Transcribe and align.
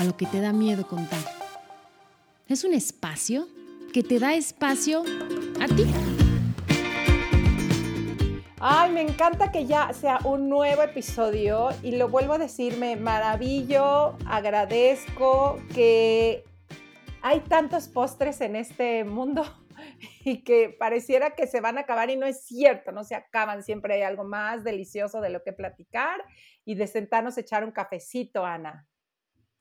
a 0.00 0.04
lo 0.04 0.16
que 0.16 0.24
te 0.24 0.40
da 0.40 0.54
miedo 0.54 0.86
contar. 0.86 1.20
Es 2.48 2.64
un 2.64 2.72
espacio 2.72 3.46
que 3.92 4.02
te 4.02 4.18
da 4.18 4.32
espacio 4.32 5.02
a 5.60 5.66
ti. 5.66 5.84
Ay, 8.58 8.92
me 8.92 9.02
encanta 9.02 9.52
que 9.52 9.66
ya 9.66 9.92
sea 9.92 10.18
un 10.24 10.48
nuevo 10.48 10.82
episodio 10.82 11.68
y 11.82 11.96
lo 11.96 12.08
vuelvo 12.08 12.32
a 12.32 12.38
decir, 12.38 12.78
me 12.78 12.96
maravillo, 12.96 14.16
agradezco 14.26 15.60
que 15.74 16.44
hay 17.20 17.40
tantos 17.40 17.88
postres 17.88 18.40
en 18.40 18.56
este 18.56 19.04
mundo 19.04 19.44
y 20.24 20.44
que 20.44 20.74
pareciera 20.78 21.34
que 21.34 21.46
se 21.46 21.60
van 21.60 21.76
a 21.76 21.82
acabar 21.82 22.08
y 22.08 22.16
no 22.16 22.24
es 22.24 22.46
cierto, 22.46 22.90
no 22.90 23.04
se 23.04 23.16
acaban, 23.16 23.62
siempre 23.62 23.96
hay 23.96 24.02
algo 24.02 24.24
más 24.24 24.64
delicioso 24.64 25.20
de 25.20 25.28
lo 25.28 25.42
que 25.42 25.52
platicar 25.52 26.24
y 26.64 26.74
de 26.74 26.86
sentarnos 26.86 27.36
a 27.36 27.42
echar 27.42 27.64
un 27.64 27.70
cafecito, 27.70 28.46
Ana. 28.46 28.86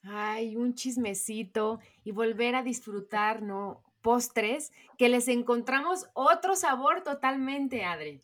Ay, 0.03 0.55
un 0.55 0.75
chismecito 0.75 1.79
y 2.03 2.11
volver 2.11 2.55
a 2.55 2.63
disfrutar, 2.63 3.41
¿no? 3.41 3.83
Postres 4.01 4.71
que 4.97 5.09
les 5.09 5.27
encontramos 5.27 6.09
otro 6.13 6.55
sabor 6.55 7.03
totalmente, 7.03 7.83
Adri. 7.83 8.21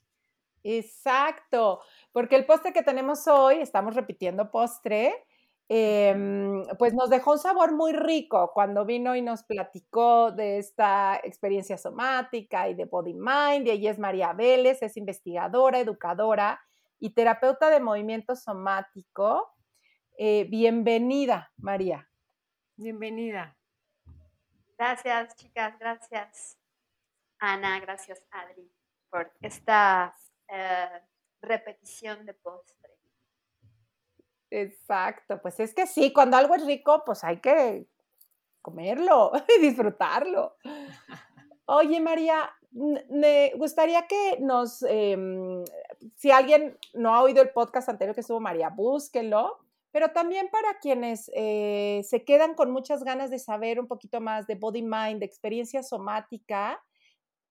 Exacto, 0.63 1.81
porque 2.11 2.35
el 2.35 2.45
postre 2.45 2.73
que 2.73 2.81
tenemos 2.81 3.27
hoy, 3.27 3.55
estamos 3.55 3.93
repitiendo 3.93 4.49
postre, 4.49 5.25
Em, 5.67 6.63
pues 6.77 6.93
nos 6.93 7.09
dejó 7.09 7.31
un 7.33 7.39
sabor 7.39 7.73
muy 7.73 7.91
rico 7.93 8.51
cuando 8.53 8.85
vino 8.85 9.15
y 9.15 9.21
nos 9.23 9.43
platicó 9.43 10.31
de 10.31 10.59
esta 10.59 11.19
experiencia 11.23 11.77
somática 11.77 12.69
y 12.69 12.75
de 12.75 12.85
Body 12.85 13.15
Mind. 13.15 13.67
Y 13.67 13.71
ella 13.71 13.91
es 13.91 13.97
María 13.99 14.33
Vélez, 14.33 14.81
es 14.83 14.95
investigadora, 14.97 15.79
educadora 15.79 16.59
y 16.99 17.11
terapeuta 17.11 17.69
de 17.71 17.79
movimiento 17.79 18.35
somático. 18.35 19.54
Eh, 20.17 20.45
bienvenida, 20.45 21.51
María. 21.57 22.09
Bienvenida. 22.77 23.57
Gracias, 24.77 25.35
chicas, 25.35 25.77
gracias. 25.77 26.57
Ana, 27.39 27.81
gracias, 27.81 28.25
Adri, 28.31 28.71
por 29.09 29.29
esta 29.41 30.15
eh, 30.47 31.01
repetición 31.41 32.25
de 32.25 32.33
postre. 32.33 32.91
Exacto, 34.49 35.41
pues 35.41 35.59
es 35.59 35.73
que 35.73 35.85
sí, 35.85 36.13
cuando 36.13 36.37
algo 36.37 36.55
es 36.55 36.65
rico, 36.65 37.03
pues 37.05 37.21
hay 37.25 37.41
que 37.41 37.85
comerlo 38.61 39.33
y 39.57 39.61
disfrutarlo. 39.61 40.55
Oye, 41.65 41.99
María, 41.99 42.55
me 42.71 43.51
gustaría 43.57 44.07
que 44.07 44.37
nos, 44.39 44.81
em, 44.83 45.65
si 46.15 46.31
alguien 46.31 46.77
no 46.93 47.13
ha 47.13 47.21
oído 47.21 47.41
el 47.41 47.49
podcast 47.49 47.89
anterior 47.89 48.15
que 48.15 48.21
estuvo 48.21 48.39
María, 48.39 48.69
búsquenlo, 48.69 49.64
pero 49.95 50.11
también 50.11 50.49
para 50.49 50.77
quienes 50.79 51.31
eh, 51.33 52.01
se 52.03 52.25
quedan 52.25 52.53
con 52.53 52.69
muchas 52.69 53.05
ganas 53.05 53.31
de 53.31 53.39
saber 53.39 53.79
un 53.79 53.87
poquito 53.87 54.19
más 54.19 54.45
de 54.45 54.55
body 54.55 54.81
mind, 54.81 55.19
de 55.19 55.25
experiencia 55.25 55.83
somática, 55.83 56.83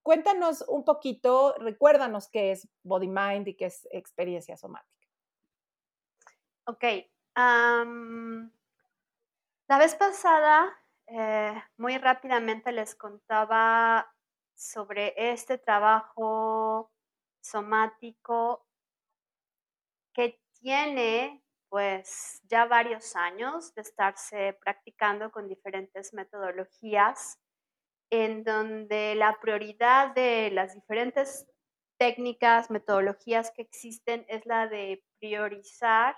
cuéntanos 0.02 0.62
un 0.68 0.84
poquito, 0.84 1.54
recuérdanos 1.58 2.28
qué 2.28 2.52
es 2.52 2.68
body 2.82 3.08
mind 3.08 3.48
y 3.48 3.54
qué 3.54 3.64
es 3.64 3.88
experiencia 3.90 4.58
somática. 4.58 5.08
Ok. 6.66 6.84
la 7.34 8.50
vez 9.78 9.94
pasada, 9.94 10.70
eh, 11.06 11.54
muy 11.78 11.96
rápidamente 11.96 12.72
les 12.72 12.94
contaba 12.94 14.14
sobre 14.54 15.14
este 15.16 15.56
trabajo 15.56 16.92
somático 17.40 18.66
que 20.12 20.42
tiene 20.60 21.40
pues 21.74 22.40
ya 22.44 22.66
varios 22.66 23.16
años 23.16 23.74
de 23.74 23.82
estarse 23.82 24.56
practicando 24.62 25.32
con 25.32 25.48
diferentes 25.48 26.14
metodologías, 26.14 27.40
en 28.12 28.44
donde 28.44 29.16
la 29.16 29.40
prioridad 29.40 30.14
de 30.14 30.52
las 30.52 30.72
diferentes 30.72 31.48
técnicas, 31.98 32.70
metodologías 32.70 33.50
que 33.50 33.62
existen 33.62 34.24
es 34.28 34.46
la 34.46 34.68
de 34.68 35.02
priorizar 35.18 36.14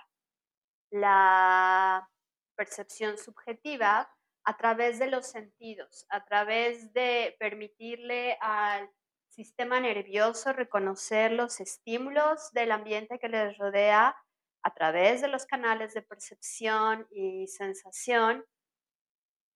la 0.91 2.07
percepción 2.55 3.17
subjetiva 3.17 4.15
a 4.43 4.57
través 4.57 4.99
de 4.99 5.07
los 5.07 5.25
sentidos, 5.25 6.05
a 6.09 6.23
través 6.23 6.93
de 6.93 7.35
permitirle 7.39 8.37
al 8.41 8.91
sistema 9.29 9.79
nervioso 9.79 10.53
reconocer 10.53 11.31
los 11.31 11.59
estímulos 11.61 12.51
del 12.51 12.71
ambiente 12.71 13.17
que 13.17 13.29
les 13.29 13.57
rodea 13.57 14.15
a 14.63 14.73
través 14.73 15.21
de 15.21 15.27
los 15.27 15.45
canales 15.45 15.93
de 15.93 16.01
percepción 16.01 17.07
y 17.11 17.47
sensación 17.47 18.45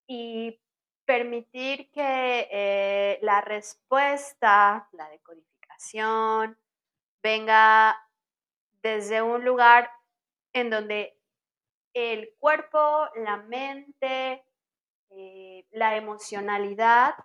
y 0.07 0.59
permitir 1.05 1.89
que 1.91 2.47
eh, 2.51 3.19
la 3.21 3.41
respuesta, 3.41 4.87
la 4.93 5.09
decodificación, 5.09 6.57
venga 7.21 7.97
desde 8.81 9.21
un 9.21 9.43
lugar 9.43 9.89
en 10.53 10.69
donde 10.69 11.17
el 11.93 12.33
cuerpo, 12.39 13.09
la 13.15 13.37
mente, 13.37 14.43
eh, 15.09 15.65
la 15.71 15.95
emocionalidad 15.97 17.15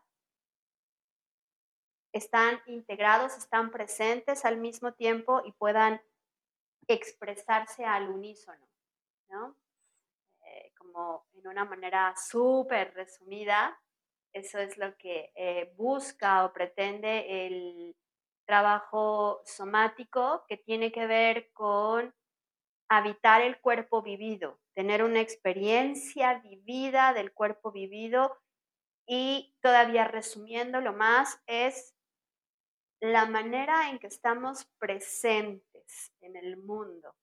están 2.12 2.60
integrados, 2.66 3.36
están 3.36 3.70
presentes 3.70 4.44
al 4.44 4.56
mismo 4.56 4.92
tiempo 4.92 5.42
y 5.44 5.52
puedan 5.52 6.00
expresarse 6.88 7.84
al 7.84 8.08
unísono, 8.08 8.66
¿no? 9.28 9.56
Eh, 10.46 10.72
como 10.76 11.26
en 11.34 11.48
una 11.48 11.64
manera 11.64 12.14
súper 12.16 12.94
resumida, 12.94 13.78
eso 14.32 14.58
es 14.58 14.76
lo 14.78 14.96
que 14.96 15.32
eh, 15.34 15.72
busca 15.76 16.44
o 16.44 16.52
pretende 16.52 17.46
el 17.46 17.96
trabajo 18.46 19.42
somático 19.44 20.44
que 20.46 20.56
tiene 20.56 20.92
que 20.92 21.06
ver 21.06 21.50
con 21.52 22.14
habitar 22.88 23.42
el 23.42 23.60
cuerpo 23.60 24.02
vivido, 24.02 24.60
tener 24.74 25.02
una 25.02 25.20
experiencia 25.20 26.34
vivida 26.40 27.12
del 27.12 27.32
cuerpo 27.32 27.72
vivido 27.72 28.38
y 29.06 29.56
todavía 29.60 30.06
resumiendo 30.06 30.80
lo 30.80 30.92
más 30.92 31.42
es 31.46 31.95
la 33.00 33.26
manera 33.26 33.90
en 33.90 33.98
que 33.98 34.06
estamos 34.06 34.64
presentes 34.78 36.12
en 36.20 36.36
el 36.36 36.56
mundo. 36.56 37.14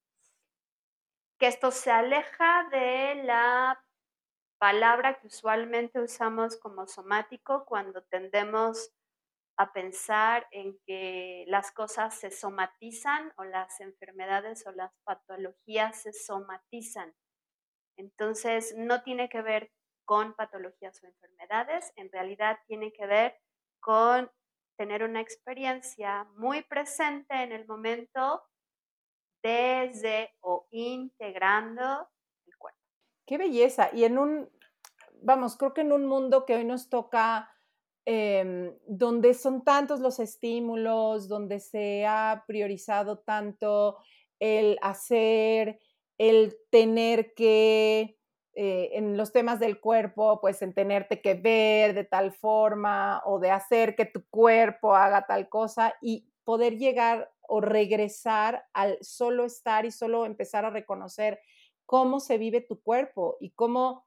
Que 1.39 1.47
esto 1.47 1.71
se 1.71 1.91
aleja 1.91 2.67
de 2.71 3.23
la 3.23 3.83
palabra 4.59 5.19
que 5.19 5.27
usualmente 5.27 5.99
usamos 5.99 6.57
como 6.57 6.87
somático 6.87 7.65
cuando 7.65 8.03
tendemos 8.03 8.91
a 9.57 9.71
pensar 9.71 10.47
en 10.51 10.79
que 10.85 11.45
las 11.47 11.71
cosas 11.71 12.15
se 12.15 12.31
somatizan 12.31 13.33
o 13.37 13.43
las 13.43 13.79
enfermedades 13.81 14.65
o 14.65 14.71
las 14.71 14.91
patologías 15.03 16.01
se 16.01 16.13
somatizan. 16.13 17.13
Entonces, 17.97 18.73
no 18.77 19.03
tiene 19.03 19.29
que 19.29 19.41
ver 19.41 19.71
con 20.05 20.33
patologías 20.33 21.01
o 21.03 21.07
enfermedades, 21.07 21.91
en 21.95 22.11
realidad 22.11 22.59
tiene 22.67 22.91
que 22.91 23.05
ver 23.05 23.39
con 23.79 24.31
tener 24.77 25.03
una 25.03 25.21
experiencia 25.21 26.25
muy 26.35 26.63
presente 26.63 27.43
en 27.43 27.51
el 27.51 27.65
momento 27.67 28.43
desde 29.41 30.33
o 30.41 30.67
integrando 30.71 32.09
el 32.45 32.57
cuerpo. 32.57 32.79
Qué 33.25 33.37
belleza. 33.37 33.89
Y 33.93 34.05
en 34.05 34.17
un, 34.17 34.49
vamos, 35.21 35.57
creo 35.57 35.73
que 35.73 35.81
en 35.81 35.91
un 35.91 36.05
mundo 36.05 36.45
que 36.45 36.55
hoy 36.55 36.65
nos 36.65 36.89
toca 36.89 37.53
Em, 38.05 38.77
donde 38.85 39.33
son 39.33 39.63
tantos 39.63 40.01
los 40.01 40.19
estímulos, 40.19 41.29
donde 41.29 41.61
se 41.61 42.05
ha 42.05 42.43
priorizado 42.45 43.19
tanto 43.19 43.97
el 44.39 44.77
hacer, 44.81 45.79
el 46.17 46.57
tener 46.69 47.33
que, 47.33 48.17
eh, 48.55 48.91
en 48.93 49.17
los 49.17 49.31
temas 49.31 49.59
del 49.59 49.79
cuerpo, 49.79 50.39
pues 50.39 50.61
en 50.61 50.73
tenerte 50.73 51.21
que 51.21 51.33
ver 51.33 51.93
de 51.93 52.03
tal 52.03 52.31
forma 52.33 53.21
o 53.25 53.39
de 53.39 53.51
hacer 53.51 53.95
que 53.95 54.05
tu 54.05 54.23
cuerpo 54.29 54.95
haga 54.95 55.25
tal 55.25 55.49
cosa 55.49 55.95
y 56.01 56.27
poder 56.43 56.77
llegar 56.77 57.31
o 57.41 57.61
regresar 57.61 58.65
al 58.73 58.97
solo 59.01 59.45
estar 59.45 59.85
y 59.85 59.91
solo 59.91 60.25
empezar 60.25 60.65
a 60.65 60.69
reconocer 60.69 61.39
cómo 61.85 62.19
se 62.19 62.37
vive 62.37 62.61
tu 62.61 62.81
cuerpo 62.81 63.37
y 63.39 63.51
cómo 63.51 64.05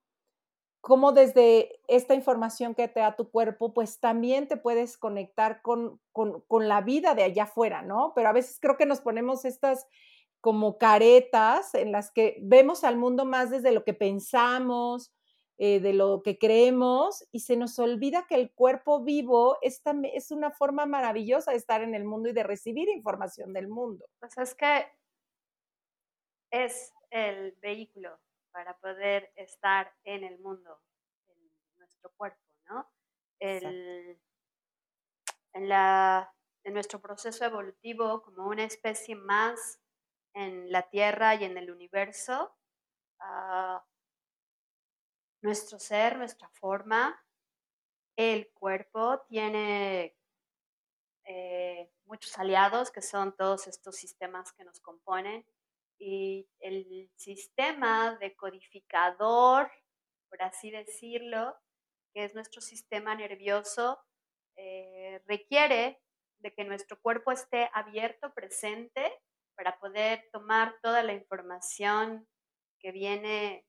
cómo 0.87 1.11
desde 1.11 1.81
esta 1.89 2.15
información 2.15 2.77
que 2.77 2.87
te 2.87 3.01
da 3.01 3.17
tu 3.17 3.29
cuerpo, 3.29 3.75
pues 3.75 3.99
también 3.99 4.47
te 4.47 4.57
puedes 4.57 4.97
conectar 4.97 5.61
con, 5.61 6.01
con, 6.13 6.69
la 6.69 6.81
vida 6.81 7.17
de 7.17 7.25
allá 7.25 7.43
afuera, 7.43 7.83
¿no? 7.83 8.13
Pero 8.15 8.29
a 8.29 8.33
veces 8.33 8.59
creo 8.61 8.77
que 8.77 8.87
nos 8.87 9.01
ponemos 9.01 9.45
estas 9.45 9.89
como 10.47 10.79
caretas 10.79 11.75
en 11.75 11.91
las 11.91 12.13
que 12.13 12.39
vemos 12.41 12.85
al 12.85 12.97
mundo 12.97 13.25
más 13.25 13.51
desde 13.51 13.73
lo 13.73 13.83
que 13.83 13.95
pensamos, 13.95 15.13
eh, 15.59 15.81
de 15.81 15.93
lo 15.93 16.23
que 16.23 16.39
creemos, 16.39 17.27
y 17.33 17.41
se 17.41 17.57
nos 17.57 17.81
olvida 17.81 18.29
que 18.29 18.37
el 18.37 18.53
cuerpo 18.53 19.03
vivo 19.03 19.59
es, 19.61 19.83
una 20.31 20.53
forma 20.53 20.87
maravillosa 20.87 21.51
de 21.51 21.57
estar 21.57 21.83
en 21.83 21.97
el 21.97 22.05
mundo 22.05 22.29
y 22.29 22.33
de 22.33 22.45
recibir 22.45 22.89
información 22.89 23.53
del 23.53 23.67
mundo. 23.67 24.07
Pues 24.21 24.39
es 24.39 24.55
que 24.55 24.87
es 26.53 26.95
el 27.11 27.51
vehículo 27.61 28.17
para 28.53 28.79
poder 28.79 29.33
estar 29.35 29.93
en 30.05 30.23
el 30.23 30.39
mundo, 30.39 30.81
en 31.27 31.51
nuestro 31.77 32.13
cuerpo, 32.17 32.39
¿no? 32.69 32.87
en, 33.41 34.17
la, 35.55 36.33
en 36.63 36.73
nuestro 36.73 37.01
proceso 37.01 37.45
evolutivo 37.45 38.23
como 38.23 38.47
una 38.47 38.63
especie 38.63 39.17
más 39.17 39.81
en 40.37 40.71
la 40.71 40.83
Tierra 40.91 41.35
y 41.35 41.45
en 41.45 41.57
el 41.57 41.71
universo, 41.71 42.55
ah, 43.21 43.83
nuestro 45.41 45.79
ser, 45.79 46.19
nuestra 46.19 46.49
forma, 46.51 47.19
el 48.17 48.51
cuerpo 48.53 49.23
tiene 49.29 50.15
eh, 51.25 51.91
muchos 52.05 52.39
aliados 52.39 52.91
que 52.91 53.01
son 53.01 53.35
todos 53.35 53.67
estos 53.67 53.97
sistemas 53.97 54.53
que 54.53 54.65
nos 54.65 54.79
componen 54.81 55.47
y 55.99 56.47
el 56.59 57.11
sistema 57.17 58.17
decodificador, 58.21 59.71
por 60.29 60.43
así 60.43 60.71
decirlo, 60.71 61.57
que 62.13 62.25
es 62.25 62.35
nuestro 62.35 62.61
sistema 62.61 63.15
nervioso, 63.15 63.99
eh, 64.57 65.23
requiere 65.27 66.03
de 66.41 66.53
que 66.53 66.65
nuestro 66.65 67.01
cuerpo 67.01 67.33
esté 67.33 67.71
abierto, 67.73 68.35
presente, 68.35 69.16
para 69.57 69.79
poder 69.79 70.29
tomar 70.33 70.77
toda 70.83 71.03
la 71.03 71.15
información 71.15 72.29
que 72.79 72.93
viene 72.93 73.67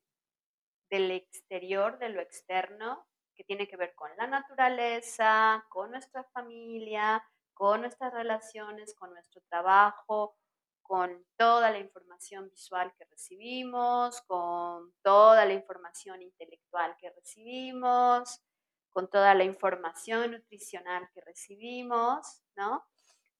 del 0.89 1.11
exterior, 1.11 1.97
de 1.99 2.09
lo 2.09 2.21
externo, 2.21 3.07
que 3.35 3.43
tiene 3.43 3.67
que 3.67 3.77
ver 3.77 3.93
con 3.95 4.09
la 4.17 4.27
naturaleza, 4.27 5.65
con 5.69 5.91
nuestra 5.91 6.23
familia, 6.33 7.23
con 7.53 7.81
nuestras 7.81 8.13
relaciones, 8.13 8.93
con 8.95 9.11
nuestro 9.11 9.41
trabajo, 9.49 10.37
con 10.81 11.25
toda 11.37 11.69
la 11.71 11.79
información 11.79 12.49
visual 12.49 12.93
que 12.97 13.05
recibimos, 13.05 14.21
con 14.21 14.93
toda 15.03 15.45
la 15.45 15.53
información 15.53 16.21
intelectual 16.21 16.95
que 16.97 17.09
recibimos, 17.11 18.41
con 18.89 19.09
toda 19.09 19.35
la 19.35 19.43
información 19.43 20.31
nutricional 20.31 21.09
que 21.13 21.21
recibimos, 21.21 22.41
¿no? 22.55 22.85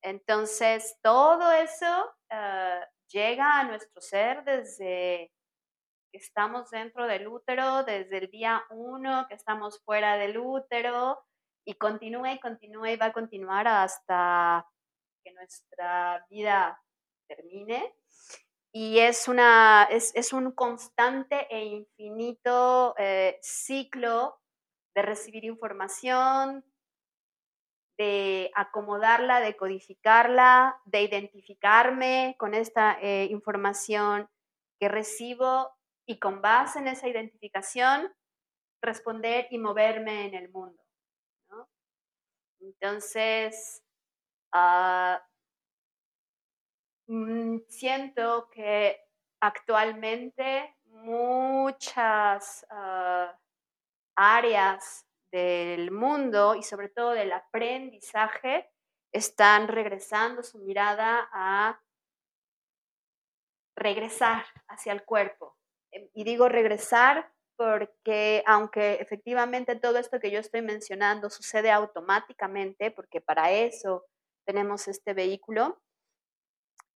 Entonces, 0.01 0.99
todo 1.01 1.51
eso 1.51 2.16
eh, 2.29 2.81
llega 3.07 3.59
a 3.59 3.63
nuestro 3.63 4.01
ser 4.01 4.43
desde 4.43 5.31
que 6.11 6.17
estamos 6.17 6.69
dentro 6.69 7.05
del 7.05 7.27
útero, 7.27 7.83
desde 7.83 8.17
el 8.17 8.31
día 8.31 8.63
uno 8.69 9.25
que 9.27 9.35
estamos 9.35 9.81
fuera 9.83 10.17
del 10.17 10.37
útero, 10.37 11.19
y 11.67 11.73
continúa 11.73 12.31
y 12.31 12.39
continúa 12.39 12.91
y 12.91 12.95
va 12.95 13.07
a 13.07 13.13
continuar 13.13 13.67
hasta 13.67 14.65
que 15.23 15.33
nuestra 15.33 16.25
vida 16.29 16.81
termine. 17.27 17.93
Y 18.71 18.99
es, 18.99 19.27
una, 19.27 19.87
es, 19.91 20.33
un 20.33 20.51
constante 20.51 21.47
e 21.49 21.65
infinito 21.65 22.95
eh, 22.97 23.37
ciclo 23.41 24.39
de 24.95 25.01
recibir 25.01 25.43
información, 25.43 26.63
de 27.97 28.51
acomodarla, 28.55 29.39
de 29.39 29.55
codificarla, 29.55 30.79
de 30.85 31.01
identificarme 31.01 32.35
con 32.37 32.53
esta 32.53 32.97
eh, 33.01 33.27
información 33.31 34.29
que 34.79 34.87
recibo 34.87 35.71
y 36.05 36.19
con 36.19 36.41
base 36.41 36.79
en 36.79 36.87
esa 36.87 37.07
identificación 37.07 38.13
responder 38.81 39.47
y 39.49 39.57
moverme 39.57 40.27
en 40.27 40.35
el 40.35 40.49
mundo. 40.49 40.81
Entonces, 42.59 43.83
uh, 44.53 45.17
Mm, 47.07 47.59
siento 47.69 48.49
que 48.51 48.99
actualmente 49.39 50.75
muchas 50.87 52.65
ah, 52.69 53.33
áreas 54.15 55.06
del 55.37 55.91
mundo 55.91 56.55
y 56.55 56.63
sobre 56.63 56.89
todo 56.89 57.11
del 57.11 57.31
aprendizaje 57.31 58.69
están 59.13 59.67
regresando 59.67 60.43
su 60.43 60.59
mirada 60.59 61.29
a 61.31 61.81
regresar 63.75 64.45
hacia 64.67 64.93
el 64.93 65.03
cuerpo. 65.05 65.55
Em, 65.91 66.09
y 66.13 66.23
digo 66.23 66.49
regresar 66.49 67.31
porque 67.55 68.43
aunque 68.45 68.95
efectivamente 68.95 69.75
todo 69.75 69.97
esto 69.97 70.19
que 70.19 70.31
yo 70.31 70.39
estoy 70.39 70.61
mencionando 70.61 71.29
sucede 71.29 71.71
automáticamente, 71.71 72.91
porque 72.91 73.19
para 73.21 73.51
eso 73.51 74.05
tenemos 74.45 74.87
este 74.87 75.13
vehículo, 75.13 75.81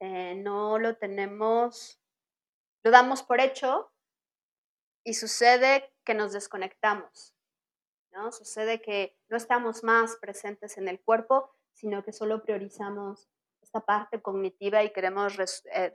eh, 0.00 0.34
no 0.36 0.78
lo 0.78 0.96
tenemos, 0.96 2.00
lo 2.84 2.90
damos 2.90 3.22
por 3.22 3.40
hecho 3.40 3.90
y 5.04 5.14
sucede 5.14 5.92
que 6.04 6.14
nos 6.14 6.32
desconectamos, 6.32 7.34
¿no? 8.12 8.32
Sucede 8.32 8.80
que 8.80 9.16
no 9.28 9.36
estamos 9.36 9.84
más 9.84 10.16
presentes 10.16 10.78
en 10.78 10.88
el 10.88 11.00
cuerpo, 11.00 11.50
sino 11.72 12.04
que 12.04 12.12
solo 12.12 12.42
priorizamos 12.42 13.28
esta 13.62 13.80
parte 13.80 14.20
cognitiva 14.20 14.82
y 14.82 14.92
queremos 14.92 15.38
eh, 15.72 15.92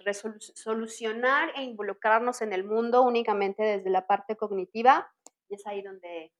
solucionar 0.55 1.51
e 1.55 1.63
involucrarnos 1.63 2.41
en 2.41 2.53
el 2.53 2.63
mundo 2.63 3.01
únicamente 3.01 3.63
desde 3.63 3.89
la 3.89 4.07
parte 4.07 4.37
cognitiva 4.37 5.11
y 5.49 5.55
es 5.55 5.67
ahí 5.67 5.81
donde 5.81 6.31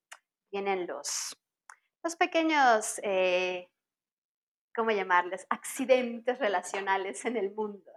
vienen 0.52 0.88
los, 0.88 1.36
los 2.04 2.16
pequeños 2.16 3.00
eh, 3.04 3.70
¿cómo 4.76 4.92
llamarles? 4.92 5.48
Accidentes 5.50 6.38
relacionales 6.38 7.26
en 7.26 7.38
el 7.38 7.54
mundo. 7.54 7.92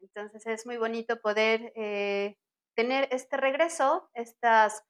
Entonces 0.00 0.46
es 0.46 0.66
muy 0.66 0.76
bonito 0.76 1.20
poder 1.20 1.72
eh, 1.76 2.36
tener 2.74 3.08
este 3.12 3.36
regreso, 3.36 4.10
estas, 4.14 4.84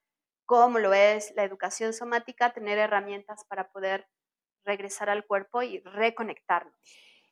como 0.47 0.79
lo 0.79 0.93
es 0.93 1.33
la 1.35 1.43
educación 1.43 1.93
somática, 1.93 2.53
tener 2.53 2.79
herramientas 2.79 3.43
para 3.45 3.69
poder 3.69 4.07
regresar 4.65 5.09
al 5.09 5.25
cuerpo 5.27 5.61
y 5.61 5.79
reconectarnos. 5.81 6.73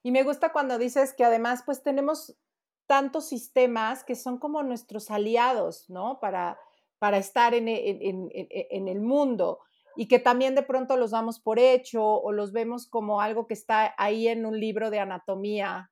Y 0.03 0.11
me 0.11 0.23
gusta 0.23 0.51
cuando 0.51 0.77
dices 0.77 1.13
que 1.13 1.25
además 1.25 1.63
pues 1.65 1.81
tenemos 1.81 2.37
tantos 2.85 3.27
sistemas 3.27 4.03
que 4.03 4.15
son 4.15 4.37
como 4.37 4.61
nuestros 4.61 5.09
aliados, 5.09 5.89
¿no? 5.89 6.19
Para, 6.19 6.59
para 6.99 7.17
estar 7.17 7.55
en, 7.55 7.67
en, 7.67 8.29
en 8.31 8.87
el 8.87 9.01
mundo 9.01 9.61
y 9.95 10.07
que 10.07 10.19
también 10.19 10.55
de 10.55 10.63
pronto 10.63 10.97
los 10.97 11.11
damos 11.11 11.39
por 11.39 11.57
hecho 11.57 12.03
o 12.05 12.31
los 12.31 12.51
vemos 12.51 12.87
como 12.87 13.21
algo 13.21 13.47
que 13.47 13.53
está 13.53 13.95
ahí 13.97 14.27
en 14.27 14.45
un 14.45 14.59
libro 14.59 14.89
de 14.89 14.99
anatomía, 14.99 15.91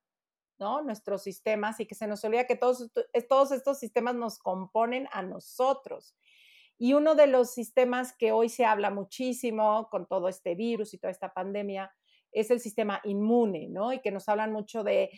¿no? 0.60 0.82
Nuestros 0.82 1.24
sistemas 1.24 1.80
y 1.80 1.86
que 1.86 1.96
se 1.96 2.08
nos 2.08 2.24
olvida 2.24 2.46
que 2.46 2.56
todos, 2.56 2.92
todos 3.30 3.51
estos 3.51 3.80
sistemas 3.80 4.15
nos 4.15 4.39
componen 4.39 5.08
a 5.12 5.22
nosotros. 5.22 6.15
Y 6.84 6.96
uno 6.96 7.16
de 7.16 7.28
los 7.28 7.54
sistemas 7.54 8.12
que 8.12 8.34
hoy 8.34 8.50
se 8.50 8.66
habla 8.66 8.90
muchísimo 8.90 9.88
con 9.90 10.06
todo 10.06 10.28
este 10.28 10.54
virus 10.54 10.94
y 10.94 10.98
toda 10.98 11.12
esta 11.12 11.34
pandemia 11.34 11.90
es 12.34 12.52
el 12.52 12.60
sistema 12.60 13.00
inmune, 13.06 13.70
¿no? 13.70 13.94
Y 13.94 14.02
que 14.02 14.12
nos 14.12 14.28
hablan 14.28 14.52
mucho 14.52 14.84
de 14.84 15.10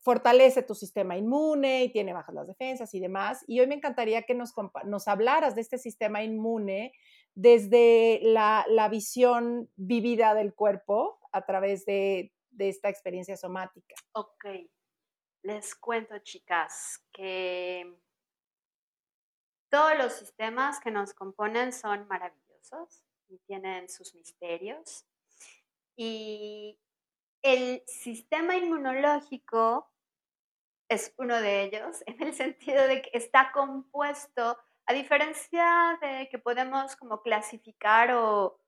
fortalece 0.00 0.64
tu 0.64 0.74
sistema 0.74 1.16
inmune 1.16 1.84
y 1.84 1.92
tiene 1.92 2.12
bajas 2.12 2.34
las 2.34 2.48
defensas 2.48 2.92
y 2.92 2.98
demás. 2.98 3.44
Y 3.46 3.60
hoy 3.60 3.68
me 3.68 3.76
encantaría 3.76 4.24
que 4.24 4.34
nos, 4.34 4.52
nos 4.84 5.06
hablaras 5.06 5.54
de 5.54 5.60
este 5.60 5.78
sistema 5.78 6.24
inmune 6.24 6.92
desde 7.36 8.18
la, 8.24 8.88
visión 8.90 9.70
vivida 9.76 10.34
del 10.34 10.54
cuerpo 10.54 11.20
a 11.30 11.46
través 11.46 11.86
de, 11.86 12.32
esta 12.58 12.88
experiencia 12.88 13.36
somática. 13.36 13.94
Ok, 14.10 14.44
les 15.42 15.76
cuento 15.76 16.18
chicas 16.18 17.06
que 17.12 17.96
todos 19.70 19.96
los 19.96 20.12
sistemas 20.12 20.80
que 20.80 20.90
nos 20.90 21.14
componen 21.14 21.72
son 21.72 22.06
maravillosos 22.08 23.02
y 23.28 23.38
tienen 23.46 23.88
sus 23.88 24.14
misterios. 24.14 25.06
Y 25.96 26.78
el 27.42 27.82
sistema 27.86 28.56
inmunológico 28.56 29.90
es 30.88 31.14
uno 31.18 31.40
de 31.40 31.64
ellos 31.64 32.02
en 32.06 32.22
el 32.22 32.34
sentido 32.34 32.86
de 32.86 33.02
que 33.02 33.10
está 33.12 33.52
compuesto 33.52 34.58
a 34.86 34.92
diferencia 34.94 35.98
de 36.00 36.28
que 36.30 36.38
podemos 36.38 36.96
como 36.96 37.20
clasificar 37.20 38.10
o 38.12 38.58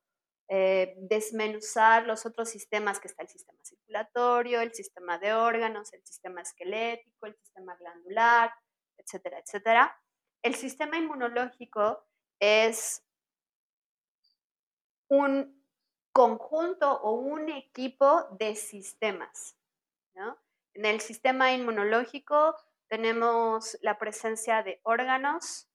eh, 0.48 0.94
desmenuzar 0.98 2.04
los 2.06 2.26
otros 2.26 2.50
sistemas, 2.50 3.00
que 3.00 3.08
está 3.08 3.22
el 3.22 3.28
sistema 3.28 3.64
circulatorio, 3.64 4.60
el 4.60 4.74
sistema 4.74 5.16
de 5.16 5.32
órganos, 5.32 5.92
el 5.94 6.04
sistema 6.04 6.42
esquelético, 6.42 7.26
el 7.26 7.36
sistema 7.36 7.74
glandular, 7.76 8.52
etcétera, 8.98 9.38
etcétera. 9.38 9.96
El 10.42 10.54
sistema 10.54 10.96
inmunológico 10.96 12.06
es 12.40 13.04
un 15.08 15.60
conjunto 16.12 16.92
o 17.02 17.12
un 17.12 17.50
equipo 17.50 18.26
de 18.38 18.54
sistemas. 18.56 19.56
En 20.74 20.84
el 20.84 21.00
sistema 21.00 21.52
inmunológico 21.52 22.56
tenemos 22.88 23.78
la 23.82 23.98
presencia 23.98 24.62
de 24.62 24.80
órganos, 24.82 25.68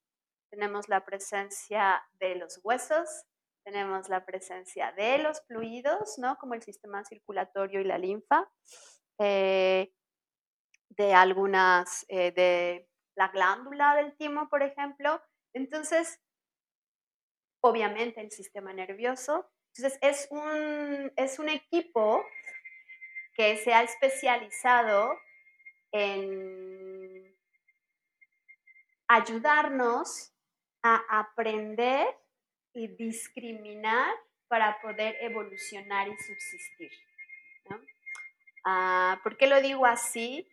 tenemos 0.50 0.90
la 0.90 1.06
presencia 1.06 2.04
de 2.20 2.36
los 2.36 2.60
huesos, 2.64 3.26
tenemos 3.64 4.10
la 4.10 4.26
presencia 4.26 4.92
de 4.94 5.18
los 5.18 5.42
fluidos, 5.48 6.18
¿no? 6.18 6.38
Como 6.38 6.54
el 6.54 6.62
sistema 6.62 7.04
circulatorio 7.04 7.82
y 7.82 7.84
la 7.84 7.98
linfa, 7.98 8.50
eh, 9.20 9.92
de 10.90 11.14
algunas, 11.14 12.06
eh, 12.08 12.32
de 12.32 12.88
la 13.16 13.30
glándula 13.30 13.96
del 13.96 14.16
timo, 14.18 14.50
por 14.50 14.64
ejemplo. 14.64 15.22
Entonces, 15.54 16.22
obviamente 17.62 18.22
el 18.22 18.32
sistema 18.32 18.74
nervioso. 18.74 19.50
Entonces, 19.74 20.00
es 20.02 20.28
un, 20.32 21.12
es 21.16 21.40
un 21.40 21.50
equipo 21.50 22.26
que 23.34 23.58
se 23.58 23.74
ha 23.74 23.84
especializado 23.84 25.20
en 25.92 27.36
ayudarnos 29.08 30.34
a 30.82 31.20
aprender 31.20 32.08
y 32.74 32.88
discriminar 32.88 34.14
para 34.48 34.80
poder 34.82 35.18
evolucionar 35.22 36.08
y 36.08 36.18
subsistir. 36.18 36.92
Ah, 38.66 39.20
¿Por 39.24 39.38
qué 39.38 39.48
lo 39.48 39.62
digo 39.62 39.86
así? 39.86 40.48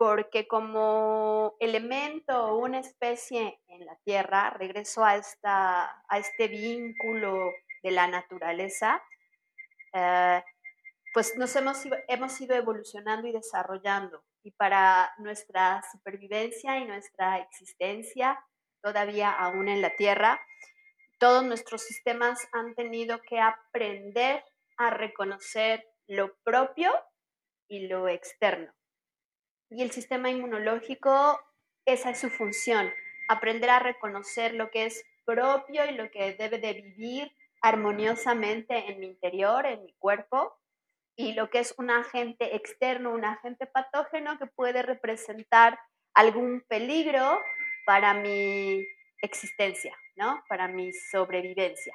Porque 0.00 0.48
como 0.48 1.56
elemento 1.60 2.32
o 2.46 2.56
una 2.56 2.78
especie 2.78 3.60
en 3.68 3.84
la 3.84 3.96
Tierra, 3.96 4.48
regreso 4.48 5.04
a, 5.04 5.16
esta, 5.16 6.02
a 6.08 6.18
este 6.18 6.48
vínculo 6.48 7.52
de 7.82 7.90
la 7.90 8.06
naturaleza, 8.06 9.02
eh, 9.92 10.42
pues 11.12 11.36
nos 11.36 11.54
hemos, 11.54 11.82
hemos 12.08 12.40
ido 12.40 12.56
evolucionando 12.56 13.28
y 13.28 13.32
desarrollando. 13.32 14.24
Y 14.42 14.52
para 14.52 15.12
nuestra 15.18 15.82
supervivencia 15.92 16.78
y 16.78 16.86
nuestra 16.86 17.36
existencia, 17.36 18.42
todavía 18.80 19.30
aún 19.30 19.68
en 19.68 19.82
la 19.82 19.94
Tierra, 19.96 20.40
todos 21.18 21.44
nuestros 21.44 21.82
sistemas 21.82 22.40
han 22.52 22.74
tenido 22.74 23.20
que 23.20 23.38
aprender 23.38 24.42
a 24.78 24.88
reconocer 24.88 25.84
lo 26.06 26.34
propio 26.42 26.90
y 27.68 27.86
lo 27.86 28.08
externo. 28.08 28.72
Y 29.70 29.82
el 29.82 29.92
sistema 29.92 30.30
inmunológico, 30.30 31.40
esa 31.84 32.10
es 32.10 32.18
su 32.18 32.28
función, 32.28 32.92
aprender 33.28 33.70
a 33.70 33.78
reconocer 33.78 34.54
lo 34.54 34.70
que 34.70 34.86
es 34.86 35.04
propio 35.24 35.84
y 35.86 35.92
lo 35.94 36.10
que 36.10 36.34
debe 36.34 36.58
de 36.58 36.74
vivir 36.74 37.32
armoniosamente 37.62 38.90
en 38.90 38.98
mi 38.98 39.06
interior, 39.06 39.66
en 39.66 39.84
mi 39.84 39.92
cuerpo, 39.94 40.58
y 41.14 41.34
lo 41.34 41.50
que 41.50 41.60
es 41.60 41.74
un 41.78 41.90
agente 41.90 42.56
externo, 42.56 43.12
un 43.12 43.24
agente 43.24 43.66
patógeno 43.66 44.38
que 44.38 44.46
puede 44.46 44.82
representar 44.82 45.78
algún 46.14 46.64
peligro 46.66 47.38
para 47.86 48.14
mi 48.14 48.84
existencia, 49.22 49.96
¿no? 50.16 50.42
Para 50.48 50.66
mi 50.66 50.92
sobrevivencia. 50.92 51.94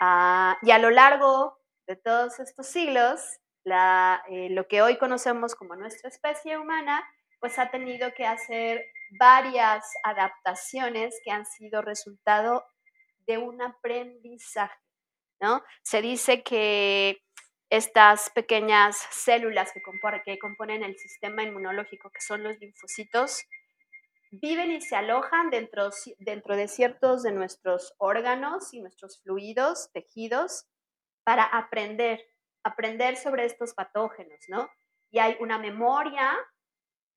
Ah, 0.00 0.58
y 0.62 0.72
a 0.72 0.78
lo 0.78 0.90
largo 0.90 1.58
de 1.86 1.96
todos 1.96 2.40
estos 2.40 2.66
siglos, 2.66 3.20
eh, 3.66 4.48
lo 4.50 4.68
que 4.68 4.82
hoy 4.82 4.98
conocemos 4.98 5.54
como 5.54 5.76
nuestra 5.76 6.08
especie 6.08 6.58
humana, 6.58 7.02
pues 7.40 7.58
ha 7.58 7.70
tenido 7.70 8.12
que 8.14 8.26
hacer 8.26 8.84
varias 9.18 9.84
adaptaciones 10.02 11.20
que 11.24 11.30
han 11.30 11.46
sido 11.46 11.82
resultado 11.82 12.64
de 13.26 13.38
un 13.38 13.62
aprendizaje, 13.62 14.78
¿no? 15.40 15.62
Se 15.82 16.02
dice 16.02 16.42
que 16.42 17.22
estas 17.70 18.30
pequeñas 18.30 18.96
células 19.10 19.72
que, 19.72 19.82
que 20.24 20.38
componen 20.38 20.82
el 20.82 20.96
sistema 20.98 21.42
inmunológico, 21.42 22.10
que 22.10 22.20
son 22.20 22.42
los 22.42 22.58
linfocitos, 22.58 23.44
viven 24.30 24.72
y 24.72 24.80
se 24.80 24.96
alojan 24.96 25.50
dentro, 25.50 25.90
dentro 26.18 26.56
de 26.56 26.68
ciertos 26.68 27.22
de 27.22 27.32
nuestros 27.32 27.94
órganos 27.98 28.72
y 28.74 28.80
nuestros 28.80 29.22
fluidos, 29.22 29.90
tejidos, 29.92 30.66
para 31.24 31.44
aprender, 31.44 32.20
aprender 32.64 33.16
sobre 33.16 33.44
estos 33.44 33.74
patógenos, 33.74 34.40
¿no? 34.48 34.68
Y 35.10 35.18
hay 35.18 35.36
una 35.40 35.58
memoria 35.58 36.36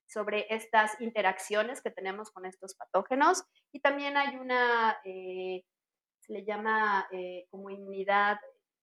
sobre 0.07 0.45
estas 0.49 0.99
interacciones 1.01 1.81
que 1.81 1.91
tenemos 1.91 2.31
con 2.31 2.45
estos 2.45 2.75
patógenos 2.75 3.43
y 3.71 3.79
también 3.79 4.15
hay 4.17 4.35
una, 4.37 4.99
eh, 5.03 5.63
se 6.19 6.33
le 6.33 6.45
llama 6.45 7.07
eh, 7.11 7.45
como 7.49 7.69
inmunidad 7.69 8.37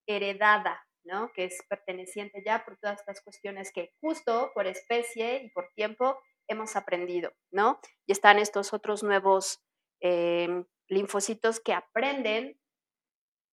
heredada, 0.06 0.85
¿no? 1.04 1.33
Que 1.33 1.44
es 1.44 1.62
perteneciente 1.68 2.42
ya 2.44 2.64
por 2.64 2.76
todas 2.78 3.00
estas 3.00 3.23
cuestiones 3.23 3.73
que 3.73 3.92
justo 4.00 4.50
por 4.54 4.66
especie 4.66 5.42
y 5.44 5.50
por 5.50 5.71
tiempo 5.75 6.18
hemos 6.47 6.76
aprendido, 6.76 7.33
¿no? 7.50 7.80
Y 8.06 8.12
están 8.12 8.38
estos 8.38 8.73
otros 8.75 9.02
nuevos 9.02 9.62
em, 10.00 10.66
linfocitos 10.88 11.61
que 11.61 11.73
aprenden, 11.73 12.61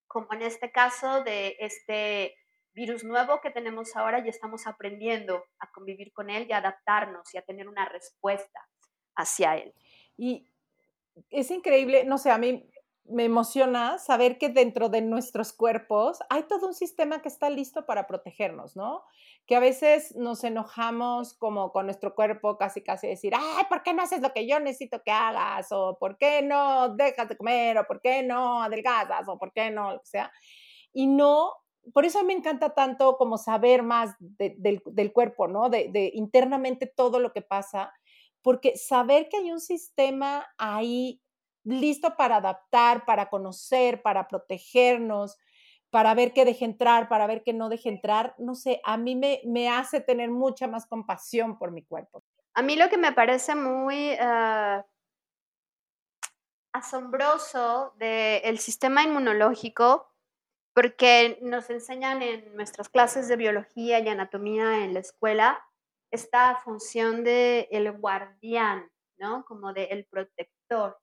como 0.07 0.27
en 0.33 0.41
este 0.41 0.71
caso 0.71 1.23
de 1.23 1.55
este 1.59 2.35
virus 2.73 3.03
nuevo 3.03 3.41
que 3.41 3.51
tenemos 3.51 3.95
ahora 3.95 4.19
y 4.25 4.29
estamos 4.29 4.67
aprendiendo 4.67 5.43
a 5.59 5.71
convivir 5.71 6.11
con 6.13 6.29
él 6.29 6.47
y 6.49 6.53
a 6.53 6.57
adaptarnos 6.57 7.33
y 7.33 7.37
a 7.37 7.41
tener 7.41 7.67
una 7.67 7.85
respuesta 7.85 8.67
hacia 9.15 9.57
él. 9.57 9.73
Y 10.17 10.47
es 11.29 11.51
increíble, 11.51 12.05
no 12.05 12.17
sé, 12.17 12.31
a 12.31 12.37
mí 12.37 12.69
me 13.05 13.25
emociona 13.25 13.97
saber 13.97 14.37
que 14.37 14.49
dentro 14.49 14.89
de 14.89 15.01
nuestros 15.01 15.53
cuerpos 15.53 16.19
hay 16.29 16.43
todo 16.43 16.67
un 16.67 16.73
sistema 16.73 17.21
que 17.21 17.27
está 17.27 17.49
listo 17.49 17.85
para 17.85 18.07
protegernos, 18.07 18.75
¿no? 18.75 19.03
Que 19.45 19.55
a 19.55 19.59
veces 19.59 20.15
nos 20.15 20.43
enojamos 20.43 21.33
como 21.33 21.71
con 21.71 21.85
nuestro 21.85 22.15
cuerpo, 22.15 22.57
casi 22.57 22.81
casi 22.81 23.07
decir, 23.07 23.33
ay, 23.35 23.65
¿por 23.67 23.83
qué 23.83 23.93
no 23.93 24.03
haces 24.03 24.21
lo 24.21 24.31
que 24.31 24.47
yo 24.47 24.59
necesito 24.59 25.01
que 25.03 25.11
hagas? 25.11 25.67
O 25.71 25.97
¿por 25.99 26.17
qué 26.17 26.41
no 26.41 26.95
dejas 26.95 27.27
de 27.27 27.37
comer? 27.37 27.77
O 27.79 27.85
¿por 27.85 28.01
qué 28.01 28.23
no 28.23 28.63
adelgazas? 28.63 29.27
O 29.27 29.37
¿por 29.37 29.51
qué 29.51 29.71
no? 29.71 29.99
Que 29.99 30.05
sea. 30.05 30.31
Y 30.93 31.07
no, 31.07 31.53
por 31.93 32.05
eso 32.05 32.23
me 32.23 32.33
encanta 32.33 32.73
tanto 32.73 33.17
como 33.17 33.37
saber 33.37 33.83
más 33.83 34.15
del, 34.19 34.81
del, 34.85 35.13
cuerpo, 35.13 35.47
¿no? 35.47 35.69
De, 35.69 35.89
de 35.91 36.11
internamente 36.13 36.85
todo 36.87 37.19
lo 37.19 37.31
que 37.33 37.41
pasa, 37.41 37.93
porque 38.41 38.77
saber 38.77 39.29
que 39.29 39.37
hay 39.37 39.51
un 39.51 39.59
sistema 39.59 40.47
ahí 40.57 41.21
listo 41.63 42.15
para 42.15 42.37
adaptar, 42.37 43.05
para 43.05 43.29
conocer, 43.29 44.01
para 44.01 44.27
protegernos, 44.27 45.37
para 45.91 46.13
ver 46.13 46.33
qué 46.33 46.45
deje 46.45 46.65
entrar, 46.65 47.09
para 47.09 47.27
ver 47.27 47.43
qué 47.43 47.53
no 47.53 47.69
deje 47.69 47.89
entrar, 47.89 48.33
no 48.37 48.55
sé, 48.55 48.81
a 48.83 48.97
mí 48.97 49.15
me, 49.15 49.41
me 49.45 49.69
hace 49.69 49.99
tener 49.99 50.31
mucha 50.31 50.67
más 50.67 50.87
compasión 50.87 51.57
por 51.59 51.71
mi 51.71 51.83
cuerpo. 51.83 52.23
A 52.53 52.61
mí 52.61 52.75
lo 52.75 52.89
que 52.89 52.97
me 52.97 53.11
parece 53.11 53.55
muy 53.55 54.13
uh, 54.13 54.83
asombroso 56.73 57.93
del 57.97 58.59
sistema 58.59 59.03
inmunológico, 59.03 60.10
porque 60.73 61.39
nos 61.41 61.69
enseñan 61.69 62.21
en 62.21 62.55
nuestras 62.55 62.89
clases 62.89 63.27
de 63.27 63.35
biología 63.35 63.99
y 63.99 64.07
anatomía 64.07 64.83
en 64.83 64.93
la 64.93 64.99
escuela 64.99 65.63
esta 66.11 66.55
función 66.57 67.23
de 67.23 67.67
el 67.71 67.91
guardián, 67.91 68.89
¿no? 69.17 69.45
Como 69.45 69.73
de 69.73 69.85
el 69.85 70.05
protector. 70.05 70.99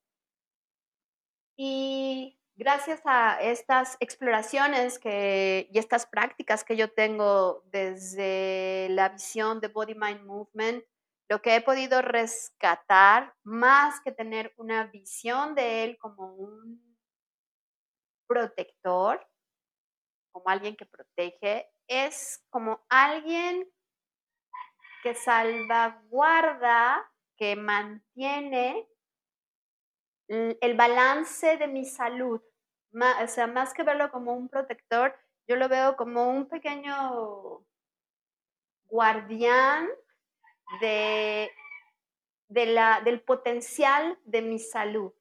Y 1.57 2.39
gracias 2.57 3.01
a 3.05 3.41
estas 3.41 3.97
exploraciones 4.01 4.99
que, 4.99 5.69
y 5.73 5.79
estas 5.79 6.07
prácticas 6.07 6.65
que 6.65 6.77
yo 6.77 6.93
tengo 6.93 7.63
desde 7.67 8.89
la 8.91 9.09
visión 9.09 9.61
de 9.61 9.69
Body 9.69 9.95
Mind 9.95 10.25
Movement, 10.25 10.85
lo 11.31 11.43
que 11.43 11.57
he 11.57 11.61
podido 11.61 12.01
rescatar, 12.01 13.35
más 13.43 14.01
que 14.01 14.13
tener 14.13 14.53
una 14.57 14.85
visión 14.87 15.55
de 15.55 15.85
él 15.85 15.99
como 15.99 16.35
un 16.35 16.99
protector, 18.27 19.27
como 20.39 20.51
alguien 20.51 20.77
que 20.77 20.87
protege, 20.87 21.69
es 21.87 22.45
como 22.51 22.85
alguien 22.89 23.69
que 25.03 25.15
salvaguarda, 25.15 27.11
que 27.37 27.57
mantiene 27.57 28.89
el 30.29 30.77
balance 30.77 31.57
de 31.57 31.67
mi 31.67 31.85
salud. 31.85 32.41
o 32.93 33.27
sea, 33.27 33.47
más 33.47 33.73
que 33.73 33.83
verlo 33.83 34.11
como 34.11 34.35
un 34.35 34.49
protector, 34.49 35.15
yo 35.47 35.57
lo 35.57 35.69
veo 35.69 35.97
como 35.97 36.29
un 36.29 36.47
pequeño 36.49 37.65
guardián 38.87 39.89
de, 40.81 41.51
de 42.49 42.67
la, 42.67 43.01
del 43.01 43.23
potencial 43.23 44.19
de 44.25 44.43
mi 44.43 44.59
salud, 44.59 45.13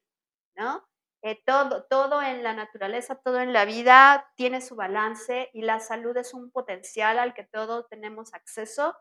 ¿no? 0.56 0.88
Eh, 1.24 1.42
todo, 1.46 1.84
todo 1.90 2.22
en 2.22 2.44
la 2.44 2.54
naturaleza, 2.54 3.16
todo 3.16 3.42
en 3.42 3.52
la 3.52 3.66
vida 3.66 4.32
tiene 4.36 4.62
su 4.62 4.76
balance 4.76 5.50
y 5.54 5.64
la 5.64 5.80
salud 5.80 6.16
es 6.16 6.34
un 6.34 6.52
potencial 6.52 7.18
al 7.18 7.34
que 7.34 7.44
todos 7.44 7.88
tenemos 7.90 8.34
acceso, 8.34 8.96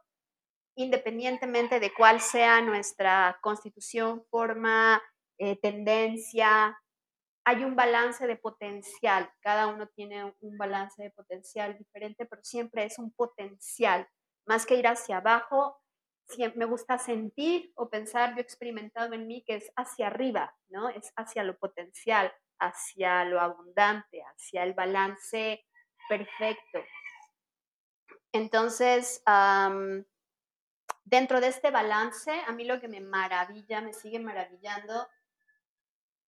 independientemente 0.77 1.81
de 1.81 1.93
cuál 1.95 2.21
sea 2.21 2.61
nuestra 2.63 3.39
constitución, 3.43 4.25
forma, 4.31 5.03
eh, 5.39 5.59
tendencia. 5.61 6.79
Hay 7.45 7.65
un 7.65 7.77
balance 7.77 8.27
de 8.27 8.37
potencial, 8.37 9.31
cada 9.41 9.69
uno 9.69 9.89
tiene 9.89 10.35
un 10.41 10.59
balance 10.59 11.03
de 11.03 11.11
potencial 11.11 11.79
diferente, 11.79 12.27
pero 12.27 12.43
siempre 12.45 12.85
es 12.85 12.99
un 12.99 13.13
potencial, 13.13 14.09
más 14.47 14.67
que 14.67 14.77
ir 14.77 14.87
hacia 14.89 15.19
abajo, 15.19 15.81
me 16.55 16.65
gusta 16.65 16.99
sentir 16.99 17.73
o 17.77 17.89
pensar, 17.89 18.31
yo 18.31 18.39
he 18.39 18.43
experimentado 18.43 19.13
en 19.15 19.27
mí 19.27 19.45
que 19.47 19.57
es 19.57 19.73
hacia 19.77 20.09
arriba, 20.09 20.55
¿no? 20.69 20.89
Es 20.89 21.13
hacia 21.17 21.45
lo 21.45 21.57
potencial, 21.59 22.33
hacia 22.59 23.25
lo 23.25 23.41
abundante, 23.41 24.23
hacia 24.23 24.65
el 24.65 24.75
balance 24.75 25.65
perfecto. 26.09 26.85
Entonces, 28.33 29.23
dentro 31.05 31.41
de 31.41 31.49
este 31.49 31.71
balance, 31.71 32.33
a 32.47 32.53
mí 32.53 32.65
lo 32.65 32.81
que 32.81 32.89
me 32.89 33.01
maravilla, 33.01 33.81
me 33.81 33.93
sigue 33.93 34.19
maravillando, 34.19 35.09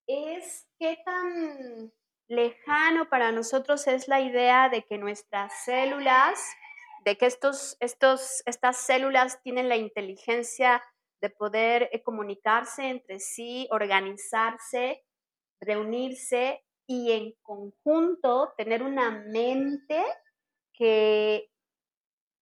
es 0.07 0.67
qué 0.78 0.99
tan 1.05 1.93
lejano 2.28 3.09
para 3.09 3.33
nosotros 3.33 3.87
es 3.87 4.07
la 4.09 4.21
idea 4.21 4.69
de 4.69 4.85
que 4.85 4.97
nuestras 4.99 5.64
células, 5.64 6.40
de 7.05 7.17
que 7.17 7.26
estos, 7.26 7.76
estos, 7.81 8.43
estas 8.47 8.76
células 8.78 9.43
tienen 9.43 9.69
la 9.69 9.76
inteligencia 9.76 10.83
de 11.21 11.31
poder 11.31 11.88
eh, 11.93 12.02
comunicarse 12.02 12.88
entre 12.88 13.21
sí, 13.21 13.69
organizarse, 13.71 15.05
reunirse 15.61 16.64
y 16.87 17.12
en 17.12 17.35
conjunto 17.43 18.55
tener 18.57 18.83
una 18.83 19.11
mente 19.11 20.02
que 20.73 21.50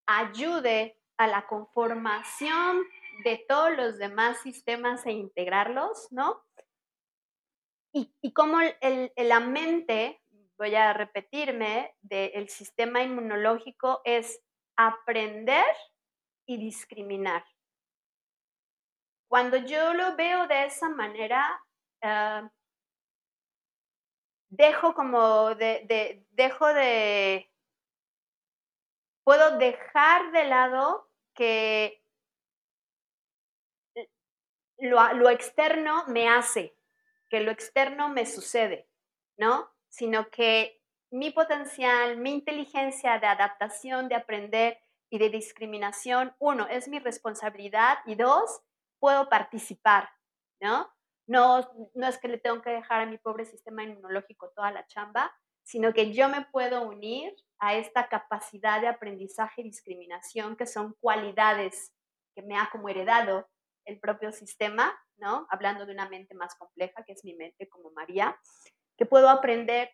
ayude 0.07 1.01
a 1.17 1.27
la 1.27 1.47
conformación 1.47 2.83
de 3.25 3.45
todos 3.49 3.75
los 3.77 3.99
demás 3.99 4.41
sistemas 4.43 5.05
e 5.07 5.13
integrarlos, 5.13 6.09
¿no? 6.11 6.45
Y, 7.93 8.15
y 8.21 8.33
cómo 8.35 8.59
la 9.17 9.41
mente, 9.41 10.21
voy 10.59 10.75
a 10.75 10.93
repetirme, 10.93 11.95
del 12.03 12.51
sistema 12.51 13.03
inmunológico 13.03 14.03
es 14.05 14.43
aprender 14.77 15.65
y 16.47 16.59
discriminar. 16.59 17.45
Cuando 19.29 19.57
yo 19.57 19.95
lo 19.95 20.15
veo 20.17 20.47
de 20.47 20.67
esa 20.67 20.89
manera, 20.89 21.61
ah, 22.03 22.49
dejo 24.49 24.95
como 24.95 25.55
de, 25.55 26.25
dejo 26.31 26.67
de, 26.73 27.51
puedo 29.25 29.59
dejar 29.59 30.31
de 30.31 30.45
lado 30.45 31.11
que 31.35 32.03
lo, 34.79 35.13
lo, 35.15 35.31
externo 35.31 36.05
me 36.07 36.29
hace, 36.29 36.77
que 37.29 37.41
lo 37.41 37.51
externo 37.51 38.09
me 38.09 38.25
sucede, 38.27 38.89
¿no? 39.37 39.75
Sino 39.89 40.31
que 40.31 40.76
mi 41.11 41.31
potencial, 41.31 42.17
mi 42.17 42.33
inteligencia 42.33 43.19
de 43.19 43.27
adaptación, 43.27 44.09
de 44.09 44.17
aprender 44.17 44.79
y 45.11 45.19
de 45.19 45.31
discriminación, 45.31 46.35
uno, 46.39 46.67
es 46.69 46.89
mi 46.89 46.99
responsabilidad 46.99 47.99
y 48.07 48.17
dos, 48.17 48.61
puedo 48.99 49.29
participar, 49.29 50.09
¿no? 50.61 50.91
No, 51.29 51.69
no 51.95 52.07
es 52.07 52.19
que 52.19 52.29
le 52.29 52.39
tengo 52.39 52.63
que 52.63 52.71
dejar 52.71 53.01
a 53.01 53.07
mi 53.07 53.19
pobre 53.19 53.45
sistema 53.45 53.83
inmunológico 53.83 54.51
toda 54.51 54.71
la 54.71 54.87
chamba, 54.87 55.33
sino 55.65 55.93
que 55.93 56.13
yo 56.13 56.29
me 56.29 56.45
puedo 56.53 56.83
unir 56.83 57.35
a 57.59 57.75
esta 57.75 58.09
capacidad 58.09 58.81
de 58.81 58.89
aprendizaje 58.89 59.63
y 59.63 59.65
discriminación, 59.65 60.57
que 60.57 60.67
son 60.67 60.95
cualidades 61.01 61.93
que 62.35 62.43
me 62.43 62.57
ha 62.57 62.69
como 62.71 62.89
heredado 62.89 63.49
el 63.85 63.99
propio 63.99 64.33
sistema, 64.33 64.97
¿no? 65.17 65.47
Hablando 65.51 65.87
de 65.87 65.93
una 65.93 66.09
mente 66.09 66.35
más 66.35 66.55
compleja, 66.57 67.05
que 67.05 67.13
es 67.13 67.25
mi 67.25 67.35
mente 67.35 67.69
como 67.69 67.91
María, 67.91 68.39
que 68.97 69.07
puedo 69.07 69.29
aprender 69.29 69.91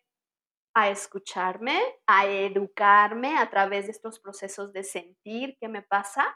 a 0.73 0.89
escucharme, 0.89 1.79
a 2.07 2.25
educarme 2.25 3.37
a 3.37 3.49
través 3.49 3.85
de 3.85 3.91
estos 3.91 4.19
procesos 4.19 4.73
de 4.73 4.83
sentir 4.83 5.57
qué 5.59 5.67
me 5.67 5.81
pasa 5.81 6.35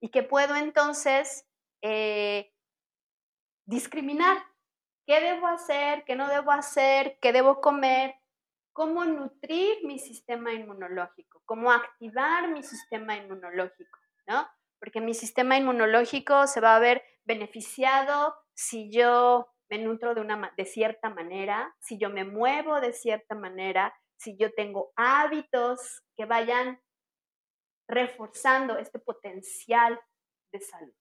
y 0.00 0.10
que 0.10 0.22
puedo 0.22 0.54
entonces 0.54 1.48
eh, 1.82 2.52
discriminar. 3.66 4.36
Qué 5.06 5.20
debo 5.20 5.48
hacer, 5.48 6.04
qué 6.04 6.16
no 6.16 6.28
debo 6.28 6.50
hacer, 6.50 7.18
qué 7.20 7.32
debo 7.32 7.60
comer, 7.60 8.14
cómo 8.72 9.04
nutrir 9.04 9.84
mi 9.84 9.98
sistema 9.98 10.52
inmunológico, 10.52 11.42
cómo 11.44 11.70
activar 11.70 12.48
mi 12.48 12.62
sistema 12.62 13.16
inmunológico, 13.16 13.98
¿no? 14.26 14.48
Porque 14.78 15.00
mi 15.00 15.14
sistema 15.14 15.58
inmunológico 15.58 16.46
se 16.46 16.60
va 16.60 16.76
a 16.76 16.80
ver 16.80 17.02
beneficiado 17.24 18.34
si 18.54 18.90
yo 18.90 19.53
me 19.76 19.84
nutro 19.84 20.14
de, 20.14 20.20
una, 20.20 20.52
de 20.56 20.64
cierta 20.64 21.10
manera, 21.10 21.74
si 21.80 21.98
yo 21.98 22.10
me 22.10 22.24
muevo 22.24 22.80
de 22.80 22.92
cierta 22.92 23.34
manera, 23.34 23.94
si 24.16 24.36
yo 24.36 24.52
tengo 24.54 24.92
hábitos 24.96 26.02
que 26.16 26.24
vayan 26.26 26.80
reforzando 27.88 28.78
este 28.78 28.98
potencial 28.98 30.00
de 30.52 30.60
salud. 30.60 30.94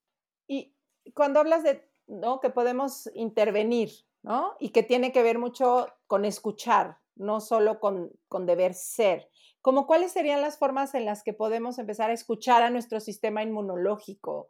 Y 0.48 0.76
cuando 1.14 1.40
hablas 1.40 1.64
de 1.64 1.88
¿no? 2.08 2.40
Que 2.40 2.50
podemos 2.50 3.10
intervenir, 3.14 3.92
¿no? 4.22 4.56
Y 4.60 4.70
que 4.70 4.84
tiene 4.84 5.12
que 5.12 5.24
ver 5.24 5.40
mucho 5.40 5.88
con 6.08 6.26
escuchar, 6.26 6.98
no 7.16 7.42
solo 7.42 7.80
con, 7.80 8.12
con 8.28 8.46
deber 8.46 8.74
ser. 8.74 9.30
Como 9.62 9.88
cuáles 9.88 10.12
serían 10.12 10.42
las 10.42 10.58
formas 10.58 10.94
en 10.94 11.06
las 11.06 11.24
que 11.24 11.34
podemos 11.34 11.80
empezar 11.80 12.10
a 12.10 12.14
escuchar 12.14 12.64
a 12.64 12.70
nuestro 12.70 13.00
sistema 13.00 13.44
inmunológico, 13.44 14.50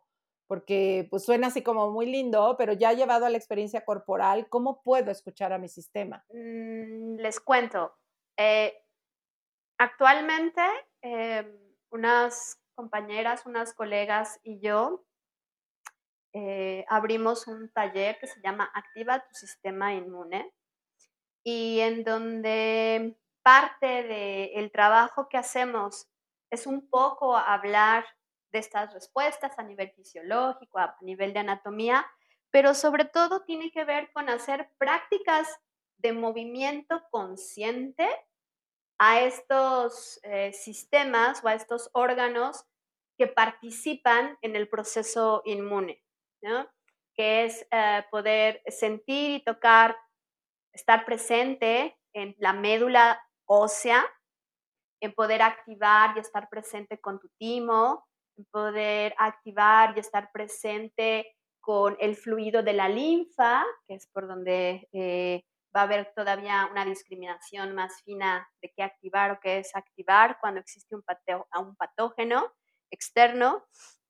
porque 0.53 1.07
pues 1.09 1.25
suena 1.25 1.47
así 1.47 1.63
como 1.63 1.89
muy 1.89 2.05
lindo, 2.05 2.53
pero 2.59 2.73
ya 2.73 2.93
llevado 2.93 3.25
a 3.25 3.29
la 3.31 3.37
experiencia 3.37 3.83
corporal, 3.83 4.47
¿cómo 4.49 4.83
puedo 4.83 5.09
escuchar 5.09 5.51
a 5.51 5.57
mi 5.57 5.67
sistema? 5.67 6.23
Mm, 6.29 7.15
les 7.15 7.39
cuento. 7.39 7.97
Eh, 8.37 8.71
actualmente, 9.79 10.61
em, 11.01 11.57
unas 11.89 12.61
compañeras, 12.75 13.47
unas 13.47 13.73
colegas 13.73 14.39
y 14.43 14.59
yo 14.59 15.03
eh, 16.33 16.85
abrimos 16.87 17.47
un 17.47 17.71
taller 17.71 18.19
que 18.19 18.27
se 18.27 18.39
llama 18.41 18.69
Activa 18.75 19.25
tu 19.27 19.33
sistema 19.33 19.95
inmune 19.95 20.53
y 21.43 21.79
en 21.79 22.03
donde 22.03 23.17
parte 23.41 24.03
del 24.03 24.71
trabajo 24.71 25.27
que 25.29 25.37
hacemos 25.39 26.07
es 26.51 26.67
un 26.67 26.87
poco 26.91 27.35
hablar 27.35 28.05
de 28.53 28.59
estas 28.59 28.93
respuestas 28.93 29.59
a 29.59 29.63
nivel 29.63 29.91
fisiológico, 29.91 30.79
a 30.79 30.95
nivel 31.01 31.33
de 31.33 31.39
anatomía, 31.39 32.05
pero 32.51 32.73
sobre 32.73 33.03
todo 33.03 33.43
tiene 33.43 33.71
que 33.71 33.83
ver 33.83 34.11
con 34.13 34.29
hacer 34.29 34.71
prácticas 34.77 35.47
de 35.97 36.13
movimiento 36.13 37.03
consciente 37.11 38.07
a 38.97 39.19
estos 39.19 40.19
eh, 40.23 40.53
sistemas 40.53 41.43
o 41.43 41.49
a 41.49 41.55
estos 41.55 41.89
órganos 41.91 42.63
que 43.17 43.27
participan 43.27 44.37
en 44.41 44.55
el 44.55 44.69
proceso 44.69 45.41
inmune 45.43 46.03
que 47.15 47.45
es 47.45 47.65
eh, 47.71 48.03
poder 48.11 48.61
sentir 48.67 49.31
y 49.31 49.43
tocar, 49.43 49.95
estar 50.73 51.05
presente 51.05 51.97
en 52.13 52.35
la 52.39 52.53
médula 52.53 53.21
ósea, 53.45 54.05
en 54.99 55.13
poder 55.13 55.41
activar 55.41 56.15
y 56.15 56.19
estar 56.19 56.49
presente 56.49 56.99
con 56.99 57.19
tu 57.19 57.29
timo, 57.37 58.07
poder 58.51 59.15
activar 59.17 59.93
y 59.95 59.99
estar 59.99 60.31
presente 60.31 61.35
con 61.59 61.95
el 61.99 62.15
fluido 62.15 62.61
de 62.63 62.73
la 62.73 62.89
linfa, 62.89 63.63
que 63.87 63.95
es 63.95 64.07
por 64.07 64.27
donde 64.27 64.87
eh, 64.91 65.43
va 65.75 65.81
a 65.81 65.83
haber 65.83 66.13
todavía 66.15 66.67
una 66.69 66.85
discriminación 66.85 67.73
más 67.73 68.01
fina 68.03 68.47
de 68.61 68.71
qué 68.75 68.83
activar 68.83 69.31
o 69.31 69.39
qué 69.41 69.55
desactivar 69.55 70.37
cuando 70.41 70.59
existe 70.59 70.95
un, 70.95 71.03
un 71.59 71.75
patógeno 71.75 72.51
externo. 72.91 73.63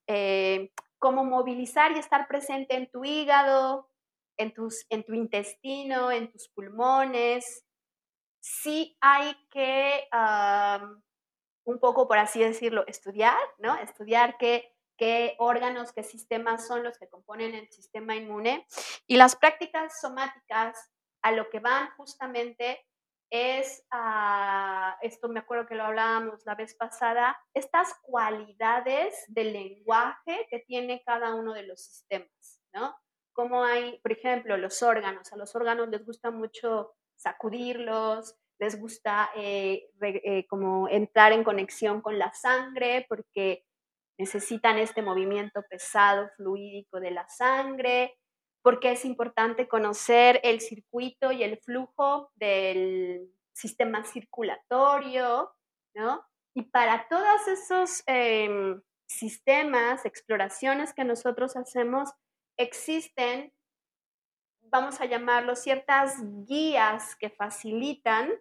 Eh, 0.07 0.71
cómo 1.03 1.25
movilizar 1.25 1.91
y 1.91 1.99
estar 1.99 2.29
presente 2.29 2.77
en 2.77 2.89
tu 2.89 3.03
hígado, 3.03 3.89
en, 4.37 4.53
tus, 4.53 4.85
en 4.89 5.03
tu 5.03 5.13
intestino, 5.13 6.09
en 6.13 6.31
tus 6.31 6.47
pulmones. 6.47 7.65
Sí 8.39 8.95
hay 9.01 9.35
que, 9.51 10.07
un 11.65 11.79
poco 11.79 12.07
por 12.07 12.17
así 12.17 12.39
decirlo, 12.39 12.83
estudiar, 12.87 13.37
¿no? 13.57 13.75
Estudiar 13.77 14.37
qué, 14.37 14.75
qué 14.97 15.35
órganos, 15.39 15.93
qué 15.93 16.03
sistemas 16.03 16.67
son 16.67 16.83
los 16.83 16.97
que 16.97 17.09
componen 17.09 17.55
el 17.55 17.69
sistema 17.71 18.15
inmune. 18.15 18.67
Y 19.07 19.17
las 19.17 19.35
prácticas 19.35 19.99
somáticas 19.99 20.91
a 21.21 21.31
lo 21.31 21.49
que 21.49 21.59
van 21.59 21.89
justamente 21.95 22.85
es, 23.29 23.83
ah, 23.89 24.95
esto 25.01 25.27
me 25.27 25.39
acuerdo 25.39 25.65
que 25.65 25.73
lo 25.73 25.85
hablábamos 25.85 26.45
la 26.45 26.53
vez 26.53 26.75
pasada, 26.75 27.35
estas 27.55 27.95
cualidades 28.03 29.25
del 29.27 29.53
lenguaje 29.53 30.45
que 30.51 30.59
tiene 30.59 31.01
cada 31.03 31.33
uno 31.33 31.53
de 31.53 31.63
los 31.63 31.81
sistemas, 31.81 32.61
¿no? 32.73 32.95
Como 33.33 33.63
hay, 33.63 33.97
por 34.01 34.11
ejemplo, 34.11 34.55
los 34.57 34.83
órganos, 34.83 35.33
a 35.33 35.37
los 35.37 35.55
órganos 35.55 35.89
les 35.89 36.05
gusta 36.05 36.29
mucho 36.29 36.93
sacudirlos, 37.15 38.35
les 38.59 38.79
gusta 38.79 39.29
eh, 39.35 39.89
eh, 40.01 40.45
como 40.47 40.87
entrar 40.87 41.31
en 41.31 41.43
conexión 41.43 42.01
con 42.01 42.17
la 42.17 42.33
sangre 42.33 43.05
porque 43.09 43.65
necesitan 44.17 44.77
este 44.77 45.01
movimiento 45.01 45.63
pesado, 45.69 46.29
fluídico 46.37 46.99
de 46.99 47.11
la 47.11 47.27
sangre, 47.27 48.17
porque 48.61 48.91
es 48.91 49.05
importante 49.05 49.67
conocer 49.67 50.39
el 50.43 50.61
circuito 50.61 51.31
y 51.31 51.43
el 51.43 51.57
flujo 51.59 52.31
del 52.35 53.29
sistema 53.53 54.03
circulatorio, 54.05 55.51
¿no? 55.93 56.23
Y 56.55 56.63
para 56.63 57.07
todos 57.09 57.47
esos 57.47 58.03
em, 58.05 58.81
sistemas, 59.07 60.05
exploraciones 60.05 60.93
que 60.93 61.03
nosotros 61.03 61.55
hacemos, 61.55 62.09
existen, 62.57 63.51
vamos 64.73 64.99
a 64.99 65.05
llamarlo, 65.05 65.55
ciertas 65.55 66.17
guías 66.47 67.15
que 67.17 67.29
facilitan 67.29 68.33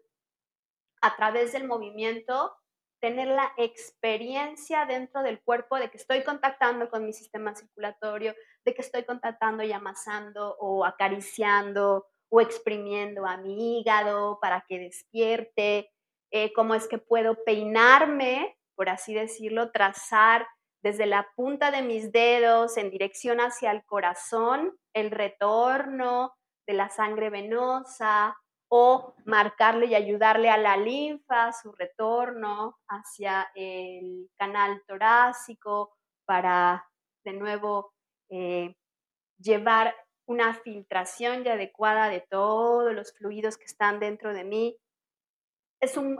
a 1.03 1.15
través 1.15 1.53
del 1.53 1.67
movimiento 1.67 2.57
tener 3.03 3.29
la 3.29 3.53
experiencia 3.59 4.87
dentro 4.87 5.23
del 5.23 5.43
cuerpo 5.43 5.77
de 5.77 5.91
que 5.91 5.99
estoy 5.99 6.25
contactando 6.25 6.89
con 6.89 7.05
mi 7.05 7.13
sistema 7.13 7.55
circulatorio, 7.55 8.35
de 8.65 8.73
que 8.73 8.81
estoy 8.81 9.05
contactando 9.05 9.63
y 9.63 9.73
amasando 9.73 10.57
o 10.59 10.87
acariciando 10.87 12.07
o 12.31 12.41
exprimiendo 12.41 13.27
a 13.27 13.37
mi 13.37 13.81
hígado 13.81 14.39
para 14.41 14.65
que 14.67 14.79
despierte, 14.79 15.91
eh, 16.31 16.51
cómo 16.55 16.75
es 16.75 16.89
que 16.89 16.97
puedo 16.97 17.45
peinarme, 17.45 18.57
por 18.75 18.89
así 18.89 19.13
decirlo, 19.13 19.71
trazar 19.71 20.47
desde 20.83 21.07
la 21.07 21.29
punta 21.37 21.71
de 21.71 21.83
mis 21.83 22.13
dedos 22.13 22.77
en 22.77 22.91
dirección 22.91 23.41
hacia 23.41 23.71
el 23.71 23.85
corazón, 23.85 24.77
el 24.93 25.11
retorno 25.11 26.35
de 26.67 26.75
la 26.75 26.89
sangre 26.91 27.31
venosa, 27.31 28.37
o 28.75 29.15
marcarle 29.27 29.85
y 29.85 29.95
ayudarle 29.95 30.49
a 30.49 30.57
la 30.57 30.79
linfa, 30.79 31.53
su 31.53 31.73
retorno 31.73 32.79
hacia 32.89 33.51
el 33.55 34.31
canal 34.39 34.83
torácico 34.87 35.95
para 36.25 36.89
de 37.23 37.35
nuevo 37.35 37.93
eh, 38.31 38.75
llevar 39.39 39.95
una 40.25 40.55
filtración 40.55 41.47
adecuada 41.47 42.09
de 42.09 42.25
todos 42.31 42.95
los 42.95 43.13
fluidos 43.13 43.59
que 43.59 43.67
están 43.67 44.01
dentro 44.01 44.33
de 44.33 44.45
mí. 44.45 44.79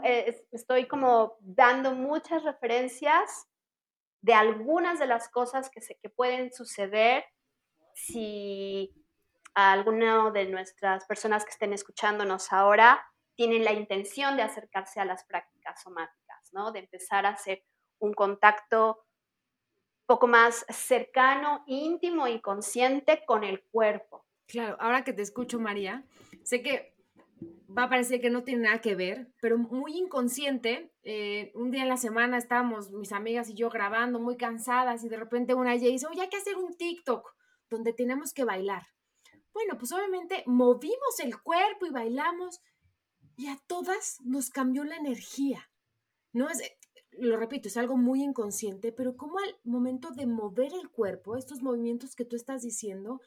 Eh, 0.03 0.45
estoy 0.51 0.85
como 0.87 1.37
dando 1.39 1.95
muchas 1.95 2.43
referencias 2.43 3.47
de 4.23 4.33
algunas 4.33 4.99
de 4.99 5.05
las 5.05 5.29
cosas 5.29 5.69
que, 5.69 5.81
se, 5.81 5.97
que 5.97 6.09
pueden 6.09 6.51
suceder 6.53 7.25
si 7.93 8.91
alguna 9.53 10.31
de 10.31 10.45
nuestras 10.45 11.05
personas 11.05 11.43
que 11.43 11.51
estén 11.51 11.73
escuchándonos 11.73 12.51
ahora 12.53 13.05
tienen 13.35 13.65
la 13.65 13.73
intención 13.73 14.37
de 14.37 14.43
acercarse 14.43 15.01
a 15.01 15.05
las 15.05 15.25
prácticas 15.25 15.81
somáticas, 15.81 16.49
¿no? 16.53 16.71
De 16.71 16.79
empezar 16.79 17.25
a 17.25 17.31
hacer 17.31 17.65
un 17.99 18.13
contacto 18.13 19.05
poco 20.05 20.27
más 20.27 20.65
cercano, 20.69 21.63
íntimo 21.67 22.27
y 22.27 22.39
consciente 22.39 23.25
con 23.25 23.43
el 23.43 23.61
cuerpo. 23.65 24.25
Claro, 24.47 24.77
ahora 24.79 25.03
que 25.03 25.11
te 25.11 25.21
escucho, 25.21 25.59
María, 25.59 26.05
sé 26.43 26.63
que 26.63 26.92
va 27.77 27.83
a 27.83 27.89
parecer 27.89 28.21
que 28.21 28.29
no 28.29 28.43
tiene 28.43 28.63
nada 28.63 28.81
que 28.81 28.95
ver, 28.95 29.31
pero 29.41 29.57
muy 29.57 29.97
inconsciente. 29.97 30.93
Eh, 31.03 31.51
un 31.55 31.71
día 31.71 31.83
en 31.83 31.89
la 31.89 31.97
semana 31.97 32.37
estábamos 32.37 32.91
mis 32.91 33.11
amigas 33.11 33.49
y 33.49 33.55
yo 33.55 33.69
grabando 33.69 34.19
muy 34.19 34.37
cansadas 34.37 35.03
y 35.03 35.09
de 35.09 35.17
repente 35.17 35.53
una 35.53 35.73
ella 35.73 35.87
dice, 35.87 36.07
oye, 36.07 36.21
hay 36.21 36.29
que 36.29 36.37
hacer 36.37 36.57
un 36.57 36.75
TikTok 36.75 37.35
donde 37.69 37.93
tenemos 37.93 38.33
que 38.33 38.43
bailar. 38.43 38.83
Bueno, 39.53 39.77
pues 39.77 39.91
obviamente 39.91 40.43
movimos 40.45 41.19
el 41.23 41.41
cuerpo 41.41 41.85
y 41.85 41.91
bailamos 41.91 42.61
y 43.35 43.47
a 43.47 43.57
todas 43.67 44.17
nos 44.23 44.49
cambió 44.49 44.83
la 44.83 44.95
energía. 44.95 45.69
No 46.31 46.49
es, 46.49 46.61
lo 47.11 47.37
repito, 47.37 47.67
es 47.67 47.77
algo 47.77 47.97
muy 47.97 48.23
inconsciente, 48.23 48.91
pero 48.91 49.15
como 49.15 49.39
al 49.39 49.55
momento 49.63 50.11
de 50.11 50.25
mover 50.25 50.73
el 50.73 50.89
cuerpo, 50.89 51.37
estos 51.37 51.61
movimientos 51.61 52.15
que 52.15 52.25
tú 52.25 52.35
estás 52.35 52.61
diciendo, 52.61 53.21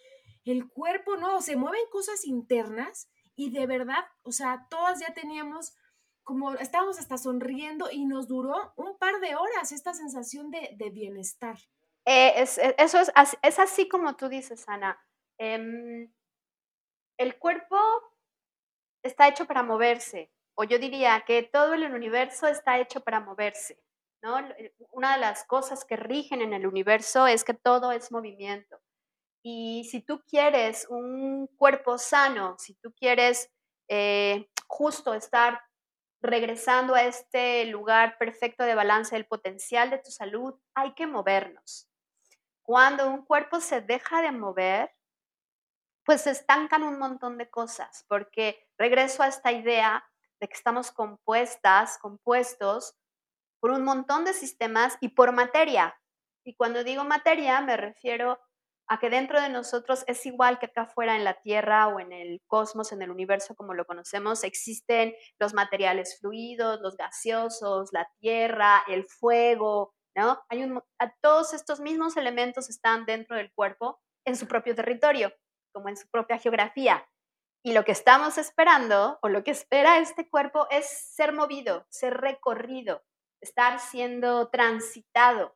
el 0.45 0.69
cuerpo 0.69 1.17
no, 1.17 1.41
se 1.41 1.57
mueven 1.57 1.81
cosas 1.91 2.25
internas 2.25 3.09
y 3.37 3.51
de 3.51 3.67
verdad, 3.67 4.05
o 4.23 4.33
sea, 4.33 4.67
todas 4.69 5.01
ya 5.01 5.15
teníamos 5.15 5.77
como 6.25 6.55
estábamos 6.55 6.99
hasta 6.99 7.19
sonriendo 7.19 7.89
y 7.93 8.05
nos 8.05 8.27
duró 8.27 8.73
un 8.75 8.99
par 8.99 9.21
de 9.21 9.37
horas 9.37 9.71
esta 9.71 9.95
sensación 9.95 10.51
de, 10.51 10.91
bienestar. 10.91 11.57
Eh, 12.05 12.33
es, 12.37 12.59
eso 12.79 12.99
es, 12.99 13.13
es 13.43 13.59
así 13.61 13.89
como 13.89 14.17
tú 14.17 14.29
dices, 14.29 14.69
Ana. 14.69 14.99
Em, 15.39 16.13
el 17.17 17.39
cuerpo 17.39 17.79
está 19.05 19.29
hecho 19.29 19.47
para 19.47 19.63
moverse, 19.63 20.33
o 20.57 20.65
yo 20.65 20.81
diría 20.81 21.23
que 21.25 21.45
todo 21.45 21.75
el 21.75 21.85
universo 21.95 22.49
está 22.49 22.79
hecho 22.79 23.03
para 23.03 23.21
moverse. 23.21 23.81
¿no? 24.21 24.37
Una 24.91 25.15
de 25.15 25.21
las 25.21 25.45
cosas 25.45 25.85
que 25.85 25.97
rigen 25.97 26.43
en 26.43 26.53
el 26.53 26.67
universo 26.67 27.29
es 27.29 27.45
que 27.45 27.55
todo 27.55 27.93
es 27.93 28.11
movimiento. 28.11 28.81
Y 29.49 29.85
si 29.85 30.01
tú 30.01 30.25
quieres 30.25 30.89
un 30.91 31.47
cuerpo 31.47 31.99
sano, 31.99 32.57
si 32.59 32.75
tú 32.75 32.93
quieres 32.93 33.49
eh, 33.87 34.51
justo 34.67 35.15
estar 35.15 35.63
regresando 36.21 36.97
a 36.97 37.05
este 37.05 37.65
lugar 37.67 38.19
perfecto 38.19 38.65
de 38.65 38.75
balance 38.75 39.15
del 39.15 39.25
potencial 39.25 39.89
de 39.91 39.99
tu 39.99 40.11
salud, 40.11 40.57
hay 40.75 40.95
que 40.95 41.07
movernos. 41.07 41.89
Cuando 42.63 43.09
un 43.09 43.25
cuerpo 43.25 43.61
se 43.61 43.81
deja 43.81 44.21
de 44.21 44.33
mover, 44.33 44.93
pues 46.05 46.23
se 46.23 46.33
estancan 46.33 46.83
un 46.83 46.99
montón 46.99 47.39
de 47.39 47.49
cosas, 47.49 48.05
porque 48.09 48.69
regreso 48.77 49.23
a 49.23 49.29
esta 49.29 49.53
idea 49.53 50.05
de 50.41 50.49
que 50.49 50.55
estamos 50.55 50.91
compuestas, 50.91 51.99
compuestos 51.99 52.97
por 53.61 53.71
un 53.71 53.85
montón 53.85 54.25
de 54.25 54.35
sistemas 54.35 54.99
y 55.01 55.11
por 55.11 55.31
materia. 55.31 55.97
Y 56.43 56.57
cuando 56.57 56.83
digo 56.83 57.05
materia 57.05 57.61
me 57.61 57.77
refiero 57.77 58.41
a 58.89 58.99
que 58.99 59.11
dentro 59.11 59.41
de 59.41 59.49
nosotros 59.49 60.05
es 60.07 60.25
igual 60.27 60.59
que 60.59 60.67
acá 60.67 60.83
afuera 60.83 61.17
en 61.17 61.25
la 61.25 61.41
Tierra 61.41 61.89
o 61.89 62.01
en 62.01 62.13
el 62.13 62.41
cosmos, 62.47 62.93
en 62.93 63.03
el 63.03 63.11
universo 63.11 63.55
como 63.55 63.75
lo 63.75 63.85
conocemos, 63.85 64.45
existen 64.45 65.15
los 65.39 65.55
materiales 65.55 66.19
fluidos, 66.21 66.81
los 66.81 66.97
gaseosos, 66.97 67.91
la 67.93 68.09
tierra, 68.21 68.85
el 68.87 69.05
fuego, 69.05 69.95
¿no? 70.17 70.41
Un, 70.51 70.83
todos 71.21 71.53
estos 71.53 71.81
mismos 71.81 72.17
elementos 72.17 72.71
están 72.71 73.05
dentro 73.05 73.37
del 73.37 73.53
cuerpo 73.53 74.01
en 74.25 74.37
su 74.37 74.47
propio 74.47 74.75
territorio 74.75 75.33
como 75.77 75.91
en 75.91 75.97
su 75.99 76.09
propia 76.09 76.39
geografía. 76.39 77.07
Y 77.63 77.75
lo 77.75 77.85
que 77.85 77.93
estamos 77.93 78.39
esperando, 78.39 79.19
o 79.21 79.29
lo 79.29 79.45
que 79.45 79.51
espera 79.51 79.99
este 79.99 80.27
cuerpo, 80.31 80.67
es 80.71 80.87
ser 81.15 81.35
movido, 81.35 81.87
ser 81.91 82.15
recorrido, 82.15 83.03
estar 83.43 83.79
siendo 83.79 84.49
transitado. 84.49 85.55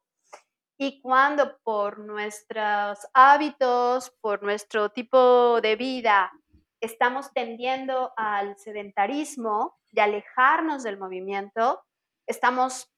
Y 0.83 1.03
cuando 1.03 1.59
por 1.63 1.99
nuestros 1.99 3.07
hábitos, 3.13 4.17
por 4.23 4.43
nuestro 4.43 4.89
tipo 4.91 5.61
de 5.61 5.77
vida, 5.77 6.33
estamos 6.81 7.35
tendiendo 7.35 8.15
al 8.17 8.57
sedentarismo, 8.57 9.79
de 9.93 10.01
alejarnos 10.01 10.83
del 10.83 10.97
movimiento, 10.97 11.83
estamos 12.27 12.91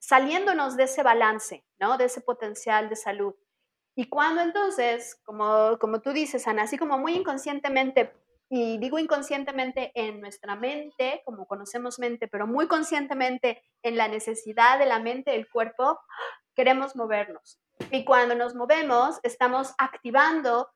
saliéndonos 0.00 0.76
de 0.76 0.82
ese 0.82 1.04
balance, 1.04 1.64
¿no? 1.78 1.96
De 1.96 2.06
ese 2.06 2.22
potencial 2.22 2.88
de 2.88 2.96
salud. 2.96 3.36
Y 3.94 4.08
cuando 4.08 4.42
entonces, 4.42 5.20
como, 5.22 5.78
como 5.78 6.00
tú 6.00 6.12
dices, 6.12 6.48
Ana, 6.48 6.64
así 6.64 6.76
como 6.76 6.98
muy 6.98 7.14
inconscientemente, 7.14 8.12
y 8.50 8.78
digo 8.78 8.98
inconscientemente 8.98 9.92
en 9.94 10.20
nuestra 10.20 10.56
mente, 10.56 11.22
como 11.24 11.46
conocemos 11.46 12.00
mente, 12.00 12.26
pero 12.26 12.48
muy 12.48 12.66
conscientemente 12.66 13.62
en 13.84 13.96
la 13.96 14.08
necesidad 14.08 14.80
de 14.80 14.86
la 14.86 14.98
mente 14.98 15.30
del 15.30 15.48
cuerpo, 15.48 16.00
queremos 16.58 16.96
movernos. 16.96 17.60
Y 17.92 18.04
cuando 18.04 18.34
nos 18.34 18.56
movemos, 18.56 19.20
estamos 19.22 19.72
activando 19.78 20.68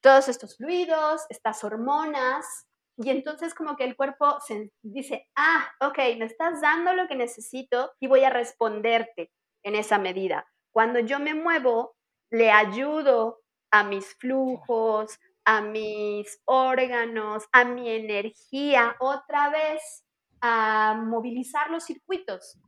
todos 0.00 0.28
estos 0.28 0.56
fluidos, 0.56 1.22
estas 1.28 1.62
hormonas, 1.62 2.66
y 2.96 3.10
entonces 3.10 3.54
como 3.54 3.76
que 3.76 3.84
el 3.84 3.94
cuerpo 3.94 4.38
dice, 4.82 5.28
ah, 5.36 5.70
ok, 5.80 5.98
me 6.18 6.24
estás 6.24 6.60
dando 6.60 6.92
lo 6.92 7.06
que 7.06 7.14
necesito 7.14 7.92
y 8.00 8.08
voy 8.08 8.24
a 8.24 8.30
responderte 8.30 9.30
en 9.62 9.76
esa 9.76 9.96
medida. 9.98 10.44
Cuando 10.72 10.98
yo 10.98 11.20
me 11.20 11.34
muevo, 11.34 11.94
le 12.30 12.50
ayudo 12.50 13.38
a 13.70 13.84
mis 13.84 14.16
flujos, 14.16 15.20
a 15.44 15.60
mis 15.60 16.42
órganos, 16.46 17.44
a 17.52 17.64
mi 17.64 17.88
energía, 17.90 18.96
otra 18.98 19.50
vez 19.50 20.04
a 20.40 21.00
movilizar 21.00 21.70
los 21.70 21.84
circuitos. 21.84 22.58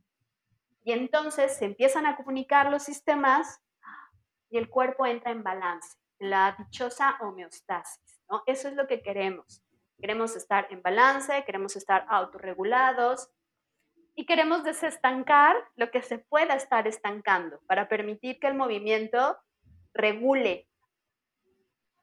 Y 0.83 0.93
entonces 0.93 1.55
se 1.57 1.65
empiezan 1.65 2.05
a 2.05 2.15
comunicar 2.15 2.71
los 2.71 2.83
sistemas 2.83 3.61
y 4.49 4.57
el 4.57 4.69
cuerpo 4.69 5.05
entra 5.05 5.31
en 5.31 5.43
balance, 5.43 5.97
la 6.19 6.55
dichosa 6.57 7.17
homeostasis. 7.21 8.21
¿no? 8.29 8.43
Eso 8.45 8.67
es 8.67 8.75
lo 8.75 8.87
que 8.87 9.01
queremos. 9.01 9.63
Queremos 9.99 10.35
estar 10.35 10.67
en 10.71 10.81
balance, 10.81 11.43
queremos 11.45 11.75
estar 11.75 12.05
autorregulados 12.09 13.29
y 14.15 14.25
queremos 14.25 14.63
desestancar 14.63 15.55
lo 15.75 15.91
que 15.91 16.01
se 16.01 16.17
pueda 16.17 16.55
estar 16.55 16.87
estancando 16.87 17.61
para 17.67 17.87
permitir 17.87 18.39
que 18.39 18.47
el 18.47 18.55
movimiento 18.55 19.37
regule 19.93 20.67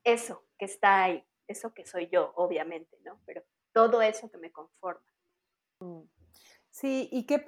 eso 0.05 0.45
que 0.59 0.65
está 0.65 1.05
ahí, 1.05 1.25
eso 1.47 1.75
que 1.75 1.87
soy 1.87 2.09
yo, 2.09 2.33
obviamente, 2.37 2.97
¿no? 3.05 3.21
Pero 3.27 3.43
todo 3.73 4.01
eso 4.01 4.31
que 4.31 4.39
me 4.39 4.51
conforma. 4.51 5.05
Mm. 5.81 6.03
Sí, 6.71 7.09
y 7.13 7.27
que 7.27 7.45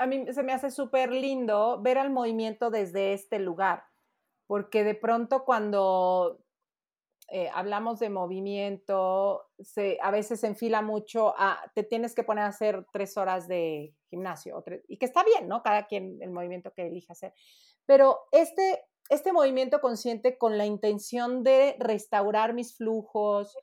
a 0.00 0.06
mí 0.06 0.24
se 0.32 0.42
me 0.42 0.54
hace 0.54 0.70
súper 0.70 1.12
lindo 1.12 1.78
ver 1.82 1.98
al 1.98 2.10
movimiento 2.10 2.70
desde 2.70 3.12
este 3.12 3.38
lugar, 3.38 3.84
porque 4.46 4.82
de 4.82 4.94
pronto 4.94 5.44
cuando 5.44 6.40
eh, 7.28 7.50
hablamos 7.52 8.00
de 8.00 8.08
movimiento, 8.08 9.50
se, 9.58 9.98
a 10.02 10.10
veces 10.10 10.40
se 10.40 10.46
enfila 10.46 10.80
mucho 10.80 11.34
a, 11.36 11.70
te 11.74 11.82
tienes 11.82 12.14
que 12.14 12.24
poner 12.24 12.44
a 12.44 12.48
hacer 12.48 12.86
tres 12.94 13.18
horas 13.18 13.46
de 13.46 13.94
gimnasio, 14.08 14.64
y 14.88 14.96
que 14.96 15.04
está 15.04 15.22
bien, 15.22 15.46
¿no? 15.48 15.62
Cada 15.62 15.86
quien 15.86 16.16
el 16.22 16.30
movimiento 16.30 16.72
que 16.72 16.86
elige 16.86 17.12
hacer. 17.12 17.34
Pero 17.84 18.20
este, 18.32 18.82
este 19.10 19.34
movimiento 19.34 19.82
consciente 19.82 20.38
con 20.38 20.56
la 20.56 20.64
intención 20.64 21.44
de 21.44 21.76
restaurar 21.78 22.54
mis 22.54 22.74
flujos, 22.74 23.54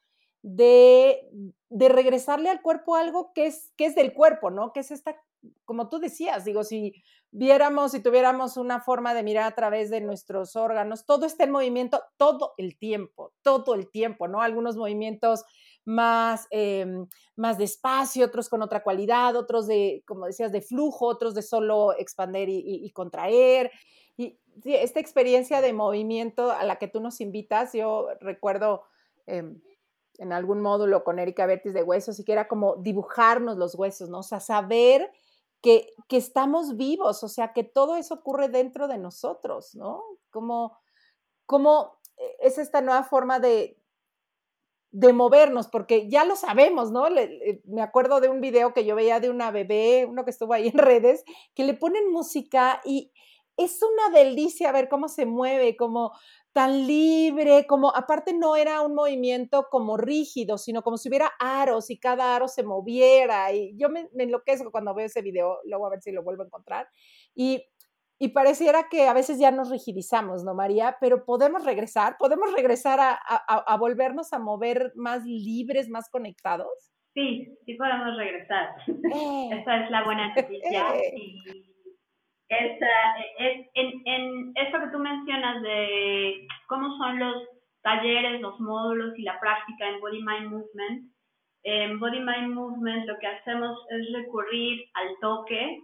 de, 0.43 1.28
de 1.69 1.89
regresarle 1.89 2.52
al 2.52 2.62
cuerpo 2.62 2.95
algo 2.95 3.34
que 3.34 3.47
es, 3.47 3.73
que 3.76 3.88
es 3.88 3.95
del 3.95 4.13
cuerpo, 4.13 4.52
¿no? 4.52 4.71
Que 4.71 4.82
es 4.82 4.91
esta, 4.91 5.17
como 5.65 5.89
tú 5.89 6.00
decías, 6.00 6.45
digo, 6.45 6.63
si 6.63 6.93
viéramos, 7.32 7.91
si 7.91 8.02
tuviéramos 8.02 8.58
una 8.58 8.82
forma 8.82 9.13
de 9.13 9.23
mirar 9.23 9.45
a 9.45 9.56
través 9.56 9.89
de 9.89 10.02
nuestros 10.02 10.56
órganos, 10.56 11.06
todo 11.06 11.26
está 11.26 11.43
en 11.43 11.52
movimiento 11.52 12.02
todo 12.17 12.54
el 12.58 12.78
tiempo, 12.78 13.34
todo 13.41 13.76
el 13.76 13.89
tiempo, 13.89 14.28
¿no? 14.28 14.41
Algunos 14.41 14.78
movimientos 14.78 15.43
más, 15.86 16.47
em, 16.52 17.08
más 17.36 17.58
despacio, 17.58 18.26
otros 18.26 18.50
con 18.50 18.62
otra 18.62 18.84
cualidad, 18.84 19.36
otros 19.36 19.67
de, 19.67 20.04
como 20.06 20.26
decías, 20.26 20.52
de 20.52 20.62
flujo, 20.62 21.06
otros 21.06 21.34
de 21.34 21.41
solo 21.41 21.97
expander 21.97 22.50
y, 22.50 22.89
contraer. 22.91 23.71
Y 24.17 24.38
esta 24.65 25.00
experiencia 25.00 25.62
de 25.62 25.71
movimiento 25.71 26.52
a 26.52 26.63
la 26.63 26.78
que 26.78 26.88
tú 26.88 27.00
nos 27.00 27.21
invitas, 27.21 27.73
yo 27.73 28.08
recuerdo 28.19 28.84
em, 29.28 29.62
en 30.17 30.34
algún 30.34 30.62
módulo 30.62 31.04
con 31.04 31.19
Erika 31.19 31.45
Bertis 31.45 31.73
de 31.73 31.84
huesos 31.84 32.19
y 32.19 32.26
que 32.26 32.34
era 32.34 32.47
como 32.47 32.76
dibujarnos 32.78 33.58
los 33.58 33.76
huesos, 33.76 34.10
¿no? 34.10 34.19
O 34.19 34.23
sea, 34.23 34.39
saber 34.39 35.12
que, 36.08 36.17
estamos 36.17 36.77
vivos, 36.77 37.23
o 37.23 37.27
sea, 37.27 37.51
que 37.51 37.63
todo 37.63 37.97
eso 37.97 38.15
ocurre 38.15 38.47
dentro 38.47 38.88
de 38.88 38.97
nosotros, 38.97 39.75
¿no? 39.75 40.01
Como, 40.30 40.77
como 41.45 41.97
eh, 42.17 42.38
es 42.39 42.58
esta 42.58 42.82
nueva 42.82 43.03
forma 43.03 43.39
de, 43.39 43.77
de 44.91 45.12
movernos, 45.12 45.67
porque 45.67 46.10
ya 46.10 46.23
lo 46.23 46.36
sabemos, 46.36 46.91
¿no? 46.91 47.08
me 47.65 47.82
acuerdo 47.82 48.21
de 48.21 48.30
un 48.30 48.39
video 48.39 48.73
que 48.73 48.86
yo 48.86 48.95
veía 48.95 49.19
de 49.19 49.30
una 49.30 49.51
bebé, 49.51 50.06
uno 50.06 50.23
que 50.23 50.32
estuvo 50.32 50.53
ahí 50.53 50.69
en 50.69 50.77
redes, 50.77 51.25
que 51.53 51.65
le 51.65 51.73
ponen 51.73 52.12
música 52.12 52.82
y 52.86 53.12
es 53.57 53.81
una 53.81 54.17
delicia 54.17 54.71
ver 54.71 54.87
cómo 54.87 55.07
se 55.07 55.25
mueve, 55.25 55.75
como 55.75 56.13
tan 56.53 56.87
libre, 56.87 57.65
como 57.67 57.95
aparte 57.95 58.33
no 58.33 58.55
era 58.55 58.81
un 58.81 58.95
movimiento 58.95 59.67
como 59.69 59.97
rígido, 59.97 60.57
sino 60.57 60.81
como 60.81 60.97
si 60.97 61.09
hubiera 61.09 61.31
aros 61.39 61.89
y 61.89 61.99
cada 61.99 62.35
aro 62.35 62.47
se 62.47 62.63
moviera. 62.63 63.51
Y 63.51 63.75
yo 63.77 63.89
me, 63.89 64.09
enloquezco 64.17 64.71
cuando 64.71 64.93
veo 64.93 65.05
ese 65.07 65.21
video, 65.21 65.59
luego 65.65 65.87
a 65.87 65.91
ver 65.91 66.01
si 66.01 66.11
lo 66.11 66.23
vuelvo 66.23 66.43
a 66.43 66.45
encontrar. 66.45 66.87
Y, 67.35 67.63
y 68.19 68.29
pareciera 68.29 68.87
que 68.89 69.07
a 69.07 69.13
veces 69.13 69.39
ya 69.39 69.51
nos 69.51 69.69
rigidizamos, 69.69 70.43
¿no, 70.43 70.55
María? 70.55 70.97
Pero 70.99 71.25
podemos 71.25 71.65
regresar, 71.65 72.15
podemos 72.17 72.51
regresar 72.53 72.99
a, 72.99 73.13
a, 73.13 73.77
volvernos 73.77 74.33
a 74.33 74.39
mover 74.39 74.93
más 74.95 75.23
libres, 75.25 75.89
más 75.89 76.09
conectados. 76.09 76.91
Sí, 77.13 77.55
sí 77.65 77.73
podemos 77.73 78.15
regresar. 78.17 78.75
Eh. 78.87 79.49
Esa 79.61 79.83
es 79.83 79.91
la 79.91 80.03
buena 80.03 80.27
noticia. 80.35 80.95
Eh. 80.95 81.13
Y 81.15 81.76
es, 82.49 82.79
es, 83.39 83.67
en, 83.73 84.01
en 84.05 84.51
eso 84.55 84.79
que 84.79 84.91
tú 84.91 84.99
mencionas 84.99 85.62
de 85.62 86.47
cómo 86.67 86.95
son 86.97 87.19
los 87.19 87.36
talleres, 87.81 88.41
los 88.41 88.60
módulos 88.60 89.17
y 89.17 89.23
la 89.23 89.39
práctica 89.39 89.88
en 89.88 89.99
Body 89.99 90.23
Mind 90.23 90.51
Movement. 90.51 91.12
En 91.63 91.99
Body 91.99 92.19
Mind 92.19 92.53
Movement 92.53 93.05
lo 93.05 93.17
que 93.19 93.27
hacemos 93.27 93.77
es 93.89 94.13
recurrir 94.13 94.86
al 94.93 95.07
toque, 95.19 95.81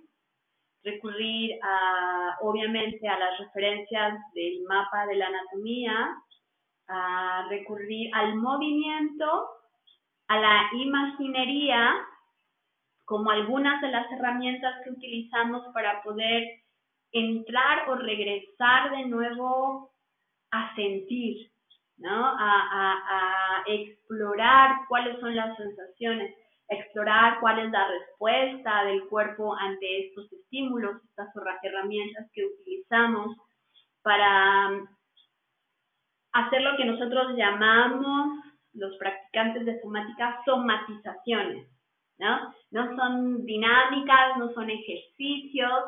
recurrir 0.84 1.60
a, 1.62 2.38
obviamente 2.42 3.08
a 3.08 3.20
las 3.20 3.40
referencias 3.40 4.20
del 4.34 4.64
mapa 4.68 5.06
de 5.08 5.16
la 5.16 5.28
anatomía, 5.28 6.16
a 6.88 7.48
recurrir 7.50 8.10
al 8.14 8.36
movimiento, 8.36 9.48
a 10.28 10.40
la 10.40 10.70
imaginería 10.74 11.96
como 13.06 13.32
algunas 13.32 13.82
de 13.82 13.90
las 13.90 14.10
herramientas 14.12 14.76
que 14.84 14.92
utilizamos 14.92 15.64
para 15.74 16.02
poder 16.04 16.44
entrar 17.12 17.90
o 17.90 17.96
regresar 17.96 18.92
de 18.92 19.06
nuevo 19.06 19.92
a 20.52 20.76
sentir, 20.76 21.52
¿no? 21.98 22.36
A, 22.40 23.64
explorar 23.66 24.76
cuáles 24.90 25.18
son 25.22 25.34
las 25.36 25.56
sensaciones, 25.56 26.36
explorar 26.68 27.40
cuál 27.40 27.60
es 27.60 27.72
la 27.72 27.88
respuesta 27.88 28.84
del 28.84 29.08
cuerpo 29.08 29.56
ante 29.56 30.08
estos 30.08 30.32
estímulos, 30.34 31.02
estas 31.06 31.30
herramientas 31.64 32.30
que 32.34 32.46
utilizamos 32.46 33.38
para 34.02 34.70
hacer 36.34 36.62
lo 36.62 36.76
que 36.76 36.86
nosotros 36.86 37.38
llamamos 37.38 38.44
los 38.74 38.98
practicantes 38.98 39.66
de 39.66 39.80
somática 39.82 40.42
somatizaciones. 40.46 41.73
¿No? 42.20 42.54
No 42.72 42.96
son 42.96 43.46
dinámicas, 43.46 44.38
no 44.38 44.54
son 44.54 44.70
ejercicios, 44.70 45.84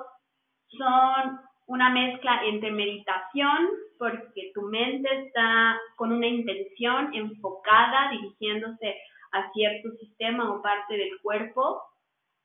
son 0.69 1.39
una 1.67 1.89
mezcla 1.89 2.41
entre 2.45 2.71
meditación, 2.71 3.69
porque 3.97 4.51
tu 4.53 4.63
mente 4.63 5.09
está 5.25 5.79
con 5.95 6.11
una 6.11 6.27
intención 6.27 7.13
enfocada, 7.13 8.11
dirigiéndose 8.11 8.95
a 9.31 9.51
cierto 9.51 9.89
sistema 9.99 10.53
o 10.53 10.61
parte 10.61 10.97
del 10.97 11.19
cuerpo. 11.21 11.81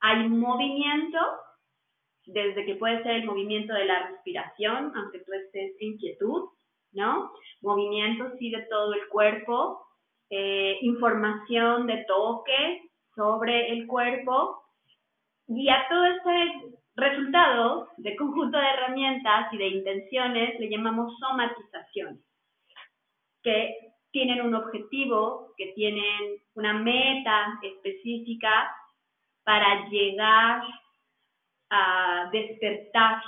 Hay 0.00 0.28
movimiento, 0.28 1.18
desde 2.26 2.64
que 2.64 2.76
puede 2.76 3.02
ser 3.02 3.16
el 3.16 3.24
movimiento 3.24 3.74
de 3.74 3.84
la 3.84 4.08
respiración, 4.08 4.92
aunque 4.94 5.18
tú 5.20 5.32
estés 5.32 5.72
en 5.80 5.98
quietud, 5.98 6.48
¿no? 6.92 7.30
Movimiento 7.60 8.30
sí 8.38 8.50
de 8.50 8.62
todo 8.70 8.94
el 8.94 9.06
cuerpo, 9.08 9.86
eh, 10.30 10.78
información 10.82 11.86
de 11.86 12.04
toque, 12.06 12.89
sobre 13.20 13.70
el 13.70 13.86
cuerpo. 13.86 14.64
Y 15.46 15.68
a 15.68 15.86
todo 15.90 16.06
este 16.06 16.78
resultado 16.96 17.88
de 17.98 18.16
conjunto 18.16 18.56
de 18.56 18.66
herramientas 18.66 19.52
y 19.52 19.58
de 19.58 19.68
intenciones 19.68 20.58
le 20.58 20.70
llamamos 20.70 21.12
somatización, 21.18 22.22
que 23.42 23.76
tienen 24.10 24.40
un 24.40 24.54
objetivo, 24.54 25.52
que 25.56 25.72
tienen 25.74 26.40
una 26.54 26.72
meta 26.72 27.58
específica 27.62 28.74
para 29.44 29.88
llegar 29.90 30.62
a 31.70 32.28
despertar 32.32 33.22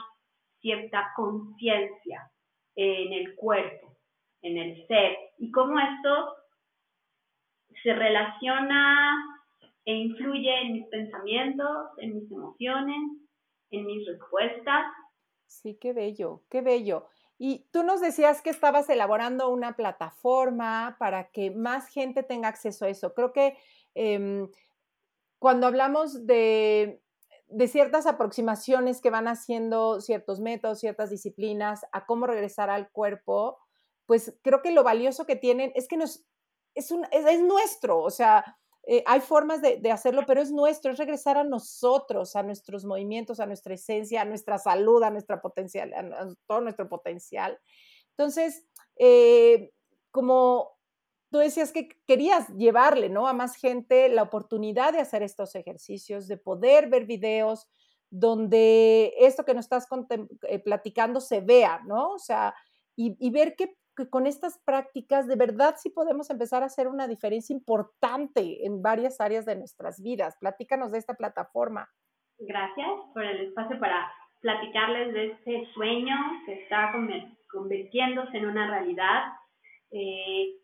cierta 0.61 1.13
conciencia 1.17 2.31
en 2.77 3.13
el 3.13 3.35
cuerpo, 3.35 3.97
en 4.41 4.57
el 4.57 4.87
ser, 4.87 5.19
y 5.39 5.51
cómo 5.51 5.79
esto 5.79 6.37
se 7.83 7.93
relaciona 7.93 9.32
e 9.85 9.92
influye 9.92 10.51
en 10.62 10.73
mis 10.75 10.87
pensamientos, 10.88 11.88
en 11.99 12.14
mis 12.14 12.31
emociones, 12.31 12.99
en 13.71 13.87
mis 13.87 14.07
respuestas. 14.07 14.85
Sí, 15.47 15.77
qué 15.81 15.92
bello, 15.92 16.42
qué 16.49 16.61
bello. 16.61 17.07
Y 17.38 17.66
tú 17.73 17.83
nos 17.83 18.01
decías 18.01 18.40
que 18.40 18.51
estabas 18.51 18.88
elaborando 18.88 19.49
una 19.51 19.75
plataforma 19.75 20.97
para 20.99 21.31
que 21.31 21.51
más 21.51 21.88
gente 21.88 22.23
tenga 22.23 22.49
acceso 22.49 22.85
a 22.85 22.88
eso. 22.88 23.14
Creo 23.14 23.33
que 23.33 23.57
em, 23.95 24.49
cuando 25.40 25.66
hablamos 25.66 26.27
de, 26.27 27.03
de, 27.49 27.68
ciertas 27.68 28.07
aproximaciones 28.07 29.01
que 29.01 29.11
van 29.11 29.27
haciendo 29.27 30.01
ciertos 30.01 30.38
métodos, 30.38 30.79
ciertas 30.79 31.11
disciplinas 31.11 31.85
a 31.90 32.07
cómo 32.07 32.27
regresar 32.29 32.71
al 32.71 32.90
cuerpo, 32.92 33.59
pues 34.07 34.38
creo 34.42 34.62
que 34.62 34.71
lo 34.71 34.85
valioso 34.85 35.27
que 35.27 35.37
tienen 35.37 35.73
es 35.75 35.88
que 35.88 35.97
nos, 35.97 36.25
es, 36.75 36.92
un, 36.92 37.07
es 37.11 37.42
nuestro, 37.42 37.99
o 37.99 38.11
sea, 38.11 38.57
eh, 38.85 39.05
hay 39.07 39.21
formas 39.21 39.62
de, 39.62 39.90
hacerlo, 39.92 40.25
pero 40.27 40.40
es 40.40 40.51
nuestro, 40.51 40.90
es 40.90 40.99
regresar 40.99 41.38
a 41.38 41.45
nosotros, 41.45 42.35
a 42.35 42.42
nuestros 42.42 42.85
movimientos, 42.85 43.38
a 43.38 43.47
nuestra 43.47 43.75
esencia, 43.75 44.23
a 44.23 44.25
nuestra 44.25 44.59
salud, 44.59 45.03
a 45.05 45.11
nuestra 45.11 45.40
potencial, 45.40 45.92
a, 45.95 46.29
todo 46.49 46.61
nuestro 46.61 46.88
potencial. 46.88 47.59
Entonces, 48.11 48.66
eh, 48.97 49.73
como 50.11 50.73
tú 51.31 51.38
decías 51.38 51.71
que 51.71 51.88
querías 52.07 52.49
llevarle, 52.57 53.09
¿no? 53.09 53.29
A 53.29 53.33
más 53.33 53.55
gente 53.55 54.09
la 54.09 54.25
oportunidad 54.25 54.92
de 54.92 55.01
hacer 55.01 55.23
estos 55.23 55.55
ejercicios, 55.55 56.27
de 56.27 56.37
poder 56.37 56.88
ver 56.88 57.07
videos 57.07 57.68
donde 58.11 59.14
esto 59.18 59.45
que 59.45 59.55
nos 59.55 59.66
estás 59.66 59.87
eh, 60.49 60.59
platicando 60.59 61.21
se 61.21 61.40
vea, 61.40 61.81
¿no? 61.87 62.11
O 62.11 62.18
sea, 62.18 62.53
y, 62.97 63.16
y 63.25 63.31
ver 63.31 63.55
qué 63.57 63.77
que 63.97 64.09
con 64.09 64.27
estas 64.27 64.59
prácticas 64.65 65.27
de 65.27 65.37
verdad 65.37 65.75
sí 65.79 65.91
podemos 65.91 66.31
empezar 66.31 66.63
a 66.63 66.67
hacer 66.67 66.89
una 66.89 67.07
diferencia 67.07 67.55
importante 67.55 68.67
en 68.67 68.83
varias 68.83 69.21
áreas 69.21 69.45
de 69.45 69.57
nuestras 69.57 70.03
vidas. 70.03 70.37
Platícanos 70.41 70.93
de 70.93 70.99
esta 70.99 71.15
plataforma. 71.15 71.89
Gracias 72.39 72.89
por 73.13 73.25
el 73.25 73.49
espacio 73.49 73.79
para 73.79 74.13
platicarles 74.41 75.13
de 75.15 75.27
este 75.33 75.73
sueño 75.75 76.17
que 76.45 76.63
está 76.63 76.93
convirtiéndose 77.51 78.37
en 78.37 78.47
una 78.47 78.69
realidad. 78.69 79.23
Eh, 79.93 80.59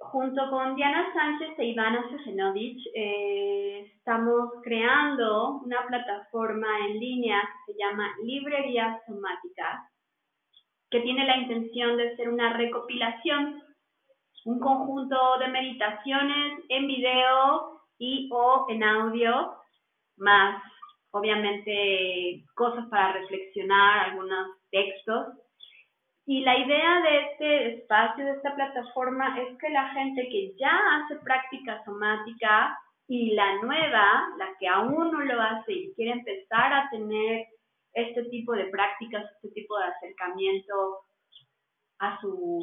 junto 0.00 0.50
con 0.50 0.76
Diana 0.76 1.12
Sánchez 1.12 1.58
e 1.58 1.64
Ivana 1.66 2.08
Sejenovic, 2.10 2.78
eh, 2.94 3.92
estamos 3.96 4.50
creando 4.62 5.60
una 5.64 5.86
plataforma 5.86 6.68
en 6.86 6.98
línea 6.98 7.40
que 7.66 7.72
se 7.72 7.78
llama 7.78 8.14
Librería 8.22 9.00
Somática, 9.06 9.90
que 10.96 11.02
tiene 11.02 11.26
la 11.26 11.36
intención 11.36 11.98
de 11.98 12.16
ser 12.16 12.30
una 12.30 12.54
recopilación 12.54 13.62
un 14.46 14.60
conjunto 14.60 15.16
de 15.40 15.48
meditaciones 15.48 16.60
en 16.70 16.86
video 16.86 17.82
y 17.98 18.30
o 18.32 18.66
en 18.70 18.82
audio, 18.82 19.56
más 20.16 20.62
obviamente 21.10 22.44
cosas 22.54 22.86
para 22.88 23.12
reflexionar, 23.12 24.10
algunos 24.10 24.56
textos. 24.70 25.34
Y 26.24 26.40
la 26.40 26.56
idea 26.56 27.02
de 27.02 27.20
este 27.20 27.74
espacio, 27.74 28.24
de 28.24 28.32
esta 28.32 28.54
plataforma, 28.54 29.38
es 29.38 29.58
que 29.58 29.68
la 29.68 29.88
gente 29.90 30.28
que 30.30 30.54
ya 30.58 30.72
hace 30.94 31.16
práctica 31.16 31.84
somática 31.84 32.78
y 33.08 33.34
la 33.34 33.60
nueva, 33.62 34.28
la 34.38 34.48
que 34.58 34.68
aún 34.68 35.10
no 35.10 35.20
lo 35.20 35.42
hace 35.42 35.72
y 35.72 35.94
quiere 35.94 36.12
empezar 36.12 36.72
a 36.72 36.88
tener 36.90 37.46
este 37.96 38.24
tipo 38.24 38.52
de 38.52 38.66
prácticas, 38.66 39.24
este 39.36 39.48
tipo 39.48 39.76
de 39.78 39.86
acercamiento 39.86 41.00
a 41.98 42.20
su 42.20 42.62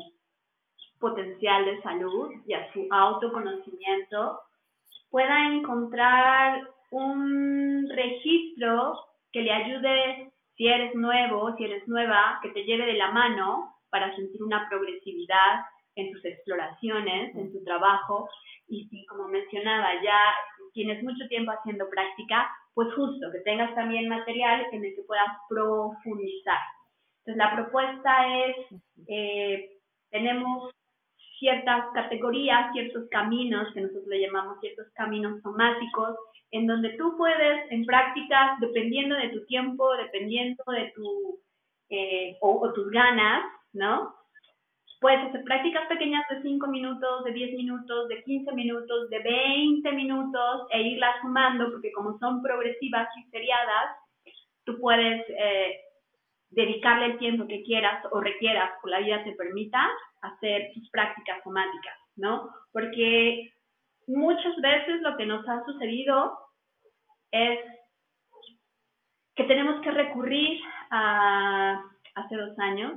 potencial 0.99 1.65
de 1.65 1.81
salud 1.81 2.31
y 2.45 2.53
a 2.53 2.71
su 2.71 2.87
autoconocimiento, 2.91 4.39
pueda 5.09 5.47
encontrar 5.47 6.61
un 6.91 7.89
registro 7.89 8.93
que 9.31 9.41
le 9.41 9.51
ayude, 9.51 10.31
si 10.55 10.67
eres 10.67 10.93
nuevo, 10.93 11.55
si 11.57 11.65
eres 11.65 11.87
nueva, 11.87 12.39
que 12.43 12.49
te 12.49 12.63
lleve 12.63 12.85
de 12.85 12.93
la 12.93 13.11
mano 13.11 13.75
para 13.89 14.15
sentir 14.15 14.43
una 14.43 14.69
progresividad 14.69 15.65
en 15.95 16.11
tus 16.11 16.23
exploraciones, 16.25 17.35
en 17.35 17.51
tu 17.51 17.63
trabajo. 17.63 18.29
Y 18.67 18.87
si, 18.89 19.05
como 19.07 19.27
mencionaba, 19.27 20.01
ya 20.03 20.19
tienes 20.73 21.03
mucho 21.03 21.27
tiempo 21.27 21.51
haciendo 21.51 21.89
práctica, 21.89 22.51
pues 22.73 22.93
justo 22.95 23.31
que 23.31 23.39
tengas 23.39 23.73
también 23.75 24.09
material 24.09 24.65
en 24.71 24.85
el 24.85 24.95
que 24.95 25.03
puedas 25.03 25.27
profundizar. 25.49 26.59
Entonces, 27.19 27.37
la 27.37 27.55
propuesta 27.55 28.45
es, 28.45 28.55
eh, 29.07 29.77
tenemos 30.09 30.73
ciertas 31.39 31.85
categorías, 31.93 32.71
ciertos 32.73 33.07
caminos, 33.09 33.67
que 33.73 33.81
nosotros 33.81 34.07
le 34.07 34.21
llamamos 34.21 34.59
ciertos 34.61 34.87
caminos 34.93 35.41
somáticos, 35.41 36.15
en 36.51 36.67
donde 36.67 36.89
tú 36.91 37.15
puedes, 37.17 37.71
en 37.71 37.85
prácticas, 37.85 38.59
dependiendo 38.59 39.15
de 39.15 39.29
tu 39.29 39.45
tiempo, 39.45 39.91
dependiendo 39.97 40.63
de 40.67 40.91
tu, 40.95 41.39
eh, 41.89 42.37
o, 42.41 42.71
tus 42.73 42.89
ganas, 42.91 43.43
¿no? 43.73 44.13
Puedes 45.03 45.19
hacer 45.19 45.43
prácticas 45.43 45.85
pequeñas 45.89 46.23
de 46.29 46.41
5 46.41 46.65
minutos, 46.67 47.25
de 47.25 47.33
10 47.33 47.57
minutos, 47.57 48.07
de 48.07 48.23
15 48.23 48.53
minutos, 48.53 49.09
de 49.09 49.19
20 49.19 49.91
minutos 49.91 50.67
e 50.71 50.81
irlas 50.81 51.19
sumando, 51.19 51.69
porque 51.71 51.91
como 51.91 52.17
son 52.19 52.41
progresivas 52.41 53.09
y 53.17 53.29
seriadas, 53.29 53.97
tú 54.63 54.79
puedes 54.79 55.25
eh, 55.27 55.75
dedicarle 56.51 57.07
el 57.07 57.17
tiempo 57.17 57.45
que 57.49 57.63
quieras 57.63 58.01
o 58.13 58.21
requieras, 58.21 58.71
o 58.81 58.87
la 58.87 58.99
vida 58.99 59.21
te 59.25 59.33
permita, 59.33 59.85
hacer 60.21 60.71
tus 60.73 60.89
prácticas 60.89 61.43
somáticas, 61.43 61.97
¿no? 62.15 62.49
Porque 62.71 63.51
muchas 64.07 64.55
veces 64.61 65.01
lo 65.01 65.17
que 65.17 65.25
nos 65.25 65.45
ha 65.49 65.65
sucedido 65.65 66.31
es 67.29 67.59
que 69.35 69.43
tenemos 69.43 69.81
que 69.81 69.91
recurrir 69.91 70.61
a 70.91 71.83
hace 72.15 72.37
dos 72.37 72.57
años, 72.59 72.93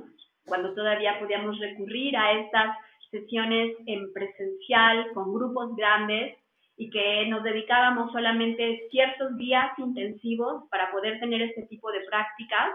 cuando 0.47 0.73
todavía 0.73 1.19
podíamos 1.19 1.59
recurrir 1.59 2.15
a 2.17 2.31
estas 2.39 2.77
sesiones 3.11 3.75
en 3.85 4.11
presencial 4.13 5.11
con 5.13 5.33
grupos 5.33 5.75
grandes 5.75 6.37
y 6.77 6.89
que 6.89 7.25
nos 7.27 7.43
dedicábamos 7.43 8.11
solamente 8.11 8.87
ciertos 8.91 9.35
días 9.37 9.71
intensivos 9.77 10.63
para 10.69 10.91
poder 10.91 11.19
tener 11.19 11.41
este 11.41 11.63
tipo 11.63 11.91
de 11.91 12.01
prácticas 12.01 12.69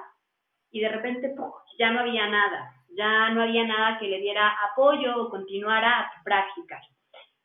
y 0.70 0.80
de 0.80 0.88
repente 0.88 1.34
ya 1.78 1.90
no 1.90 2.00
había 2.00 2.26
nada, 2.28 2.72
ya 2.96 3.30
no 3.30 3.42
había 3.42 3.64
nada 3.64 3.98
que 3.98 4.08
le 4.08 4.18
diera 4.18 4.48
apoyo 4.70 5.16
o 5.16 5.30
continuara 5.30 6.00
a 6.00 6.12
tu 6.14 6.24
práctica. 6.24 6.80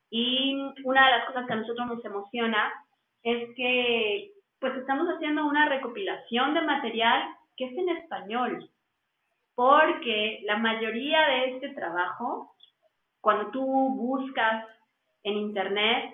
Y 0.10 0.56
una 0.84 1.06
de 1.06 1.12
las 1.12 1.26
cosas 1.26 1.46
que 1.46 1.54
a 1.54 1.58
nosotros 1.58 1.88
nos 1.88 2.06
emociona 2.06 2.74
es 3.24 3.54
que 3.56 4.32
pues 4.60 4.76
estamos 4.76 5.08
haciendo 5.10 5.46
una 5.46 5.68
recopilación 5.70 6.54
de 6.54 6.62
material 6.62 7.24
que 7.56 7.66
es 7.66 7.78
en 7.78 7.90
español, 7.90 8.70
porque 9.58 10.41
la 10.43 10.58
mayoría 10.58 11.20
de 11.28 11.56
este 11.56 11.70
trabajo, 11.70 12.54
cuando 13.20 13.50
tú 13.50 13.65
buscas 13.96 14.63
en 15.24 15.34
internet, 15.34 16.13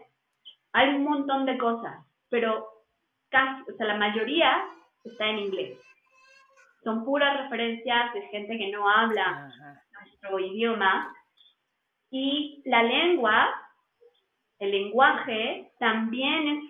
hay 0.72 0.96
un 0.96 1.04
montón 1.04 1.46
de 1.46 1.58
cosas, 1.58 2.08
pero 2.30 2.66
casi, 3.28 3.70
o 3.70 3.76
sea, 3.76 3.88
la 3.88 3.98
mayoría 3.98 4.64
está 5.04 5.28
en 5.28 5.40
inglés 5.40 5.78
son 6.84 7.06
puras 7.06 7.44
referencias 7.44 8.14
de 8.14 8.22
gente 8.28 8.58
que 8.58 8.72
no 8.72 8.90
habla 8.90 9.52
nuestro 10.00 10.40
idioma. 10.40 11.14
Y 12.12 12.62
la 12.66 12.84
lengua, 12.84 13.50
el 14.60 14.72
lenguaje, 14.72 15.72
también 15.80 16.48
es 16.48 16.64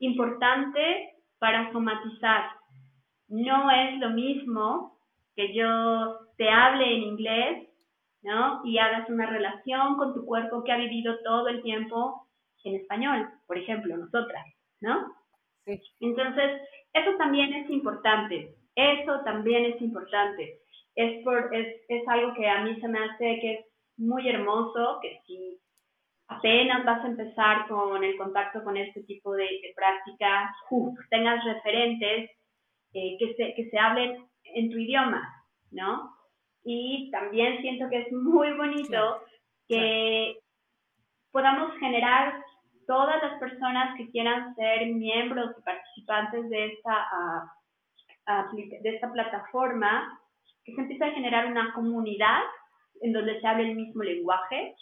importante 0.00 1.14
para 1.38 1.70
somatizar. 1.72 2.50
No 3.28 3.70
es 3.70 3.98
lo 3.98 4.10
mismo 4.10 4.98
que 5.36 5.54
yo 5.54 6.18
te 6.36 6.48
hable 6.48 6.84
en 6.84 7.02
inglés, 7.02 7.68
¿no? 8.22 8.60
Y 8.64 8.78
hagas 8.78 9.08
una 9.08 9.26
relación 9.26 9.96
con 9.96 10.14
tu 10.14 10.24
cuerpo 10.24 10.62
que 10.64 10.72
ha 10.72 10.76
vivido 10.76 11.18
todo 11.24 11.48
el 11.48 11.62
tiempo 11.62 12.26
en 12.64 12.76
español, 12.76 13.28
por 13.46 13.56
ejemplo, 13.56 13.96
nosotras, 13.96 14.44
¿no? 14.80 15.12
Sí. 15.64 15.80
Entonces, 16.00 16.60
eso 16.92 17.16
también 17.16 17.52
es 17.54 17.70
importante. 17.70 18.54
Eso 18.74 19.20
también 19.24 19.64
es 19.66 19.80
importante. 19.80 20.58
Es, 20.94 21.22
por, 21.24 21.54
es, 21.54 21.82
es 21.88 22.08
algo 22.08 22.34
que 22.34 22.48
a 22.48 22.62
mí 22.62 22.80
se 22.80 22.88
me 22.88 22.98
hace 22.98 23.38
que 23.40 23.54
es 23.54 23.66
muy 23.96 24.28
hermoso, 24.28 24.98
que 25.00 25.20
si 25.26 25.58
apenas 26.28 26.84
vas 26.84 27.04
a 27.04 27.08
empezar 27.08 27.68
con 27.68 28.02
el 28.02 28.16
contacto 28.16 28.62
con 28.62 28.76
este 28.76 29.02
tipo 29.04 29.34
de, 29.34 29.48
práctica, 29.74 30.54
tengas 31.10 31.44
referentes 31.44 32.30
eh, 32.92 33.16
que, 33.18 33.34
se, 33.34 33.54
que 33.54 33.68
se 33.70 33.78
hablen 33.78 34.29
en 34.54 34.70
tu 34.70 34.78
idioma, 34.78 35.22
¿no? 35.70 36.14
Y 36.64 37.10
también 37.10 37.60
siento 37.60 37.88
que 37.88 38.02
es 38.02 38.12
muy 38.12 38.52
bonito 38.52 39.22
que 39.68 40.38
podamos 41.32 41.76
generar 41.78 42.42
todas 42.86 43.22
las 43.22 43.38
personas 43.38 43.96
que 43.96 44.10
quieran 44.10 44.54
ser 44.56 44.86
miembros 44.86 45.52
y 45.58 45.62
participantes 45.62 46.50
de 46.50 46.66
esta 46.66 47.06
uh, 48.26 48.56
de 48.56 48.88
esta 48.90 49.10
plataforma, 49.12 50.18
que 50.64 50.74
se 50.74 50.80
empieza 50.80 51.06
a 51.06 51.12
generar 51.12 51.46
una 51.46 51.72
comunidad 51.72 52.40
en 53.00 53.12
donde 53.12 53.40
se 53.40 53.46
hable 53.46 53.70
el 53.70 53.76
mismo 53.76 54.02
lenguaje 54.02 54.74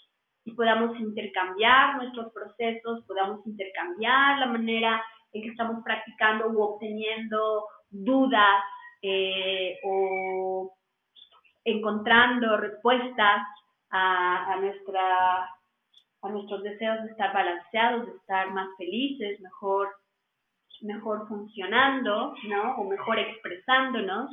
y 0.45 0.55
podamos 0.55 0.99
intercambiar 0.99 1.97
nuestros 1.97 2.33
procesos, 2.33 3.05
podamos 3.07 3.47
intercambiar 3.47 4.39
la 4.39 4.47
manera 4.47 5.03
en 5.33 5.43
que 5.43 5.49
estamos 5.49 5.83
practicando 5.85 6.49
u 6.49 6.63
obteniendo 6.63 7.67
dudas 7.91 8.63
eh, 9.03 9.79
o 9.85 10.73
encontrando 11.65 12.57
respuestas 12.57 13.43
a, 13.91 14.53
a, 14.53 14.57
nuestra, 14.57 15.51
a 16.23 16.29
nuestros 16.29 16.63
deseos 16.63 17.03
de 17.05 17.11
estar 17.11 17.33
balanceados, 17.33 18.07
de 18.07 18.13
estar 18.13 18.51
más 18.53 18.69
felices, 18.77 19.41
mejor 19.41 19.89
mejor 20.83 21.27
funcionando, 21.29 22.35
¿no? 22.49 22.77
O 22.77 22.85
mejor 22.85 23.19
expresándonos. 23.19 24.31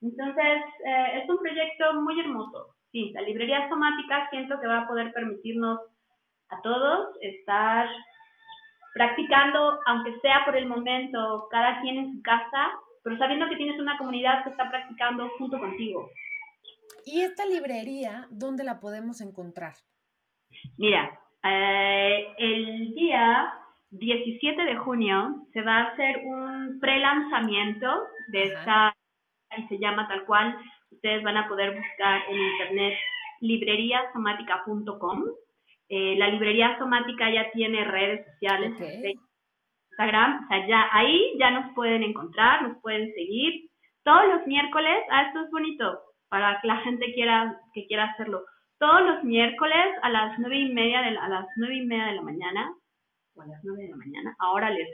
Entonces, 0.00 0.62
eh, 0.84 1.22
es 1.22 1.28
un 1.28 1.38
proyecto 1.38 2.00
muy 2.00 2.18
hermoso. 2.20 2.74
Sí, 2.92 3.10
la 3.12 3.22
librería 3.22 3.68
somática 3.68 4.28
siento 4.30 4.60
que 4.60 4.66
va 4.66 4.82
a 4.82 4.88
poder 4.88 5.12
permitirnos 5.12 5.80
a 6.50 6.60
todos 6.62 7.16
estar 7.20 7.88
practicando, 8.94 9.80
aunque 9.86 10.18
sea 10.20 10.44
por 10.44 10.56
el 10.56 10.66
momento, 10.66 11.48
cada 11.50 11.80
quien 11.80 11.98
en 11.98 12.12
su 12.14 12.22
casa, 12.22 12.70
pero 13.04 13.18
sabiendo 13.18 13.48
que 13.48 13.56
tienes 13.56 13.78
una 13.78 13.98
comunidad 13.98 14.42
que 14.42 14.50
está 14.50 14.68
practicando 14.68 15.28
junto 15.38 15.60
contigo. 15.60 16.10
¿Y 17.04 17.20
esta 17.20 17.44
librería, 17.44 18.26
dónde 18.30 18.64
la 18.64 18.80
podemos 18.80 19.20
encontrar? 19.20 19.74
Mira, 20.78 21.20
eh, 21.44 22.26
el 22.38 22.94
día 22.94 23.52
17 23.90 24.62
de 24.64 24.76
junio 24.76 25.46
se 25.52 25.60
va 25.60 25.76
a 25.76 25.84
hacer 25.88 26.22
un 26.24 26.80
pre-lanzamiento 26.80 27.86
de 28.28 28.44
esta, 28.44 28.96
y 29.56 29.68
se 29.68 29.78
llama 29.78 30.08
tal 30.08 30.24
cual, 30.24 30.56
ustedes 30.90 31.22
van 31.22 31.36
a 31.36 31.46
poder 31.46 31.76
buscar 31.76 32.22
en 32.30 32.36
internet 32.36 32.94
libreriasomática.com. 33.40 35.24
Eh, 35.90 36.16
la 36.16 36.28
librería 36.28 36.78
somática 36.78 37.30
ya 37.30 37.50
tiene 37.52 37.84
redes 37.84 38.26
sociales, 38.32 38.72
Instagram, 39.94 40.44
o 40.44 40.48
sea, 40.48 40.66
ya 40.66 40.88
ahí 40.92 41.36
ya 41.38 41.50
nos 41.50 41.74
pueden 41.74 42.02
encontrar, 42.02 42.62
nos 42.62 42.80
pueden 42.82 43.12
seguir. 43.14 43.70
Todos 44.02 44.26
los 44.28 44.46
miércoles, 44.46 45.04
ah, 45.10 45.22
esto 45.22 45.44
es 45.44 45.50
bonito, 45.50 46.00
para 46.28 46.60
que 46.60 46.66
la 46.68 46.78
gente 46.78 47.12
quiera, 47.14 47.56
que 47.72 47.86
quiera 47.86 48.04
hacerlo. 48.04 48.44
Todos 48.78 49.02
los 49.02 49.24
miércoles 49.24 49.86
a 50.02 50.10
las 50.10 50.38
nueve 50.38 50.58
y 50.58 50.72
media 50.72 51.02
de 51.02 51.16
a 51.16 51.28
las 51.28 51.46
nueve 51.56 51.76
y 51.76 51.86
media 51.86 52.06
de 52.06 52.14
la 52.16 52.22
mañana 52.22 52.74
o 53.36 53.42
a 53.42 53.46
las 53.46 53.60
9 53.64 53.82
de 53.82 53.90
la 53.90 53.96
mañana. 53.96 54.36
Ahora 54.38 54.70
les, 54.70 54.88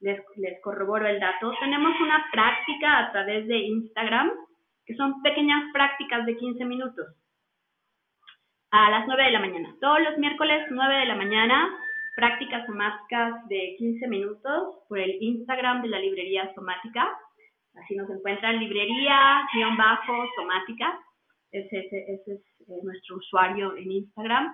les, 0.00 0.20
les 0.36 0.60
corroboro 0.62 1.06
el 1.06 1.20
dato. 1.20 1.52
Tenemos 1.60 1.92
una 2.00 2.24
práctica 2.32 2.98
a 2.98 3.12
través 3.12 3.46
de 3.46 3.58
Instagram, 3.58 4.30
que 4.84 4.94
son 4.96 5.22
pequeñas 5.22 5.62
prácticas 5.72 6.26
de 6.26 6.36
15 6.36 6.64
minutos. 6.64 7.06
a 8.70 8.90
las 8.90 9.06
9 9.06 9.24
de 9.24 9.30
la 9.30 9.40
mañana. 9.40 9.74
Todos 9.80 10.00
los 10.02 10.18
miércoles 10.18 10.66
9 10.70 10.94
de 10.96 11.06
la 11.06 11.14
mañana, 11.16 11.68
prácticas 12.16 12.66
somáticas 12.66 13.46
de 13.48 13.76
15 13.78 14.08
minutos 14.08 14.78
por 14.88 14.98
el 14.98 15.22
Instagram 15.22 15.82
de 15.82 15.88
la 15.88 16.00
librería 16.00 16.52
somática. 16.54 17.06
Así 17.74 17.94
nos 17.94 18.08
encuentran 18.08 18.58
librería-somática. 18.58 20.98
Ese, 21.52 21.78
ese, 21.78 22.14
es 22.14 22.28
eh, 22.28 22.40
nuestro 22.82 23.16
usuario 23.16 23.76
en 23.76 23.92
Instagram. 23.92 24.50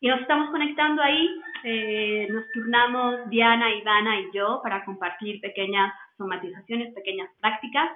Y 0.00 0.08
nos 0.08 0.20
estamos 0.20 0.50
conectando 0.50 1.00
ahí. 1.00 1.30
Eh, 1.62 2.26
nos 2.30 2.44
turnamos 2.52 3.30
Diana, 3.30 3.72
Ivana 3.74 4.20
y 4.20 4.30
yo 4.32 4.60
para 4.62 4.84
compartir 4.84 5.40
pequeñas 5.40 5.94
somatizaciones, 6.16 6.92
pequeñas 6.92 7.30
prácticas 7.40 7.88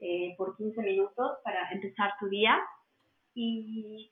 eh, 0.00 0.34
por 0.36 0.56
15 0.56 0.82
minutos 0.82 1.38
para 1.44 1.70
empezar 1.70 2.14
tu 2.18 2.28
día. 2.28 2.60
Y 3.34 4.10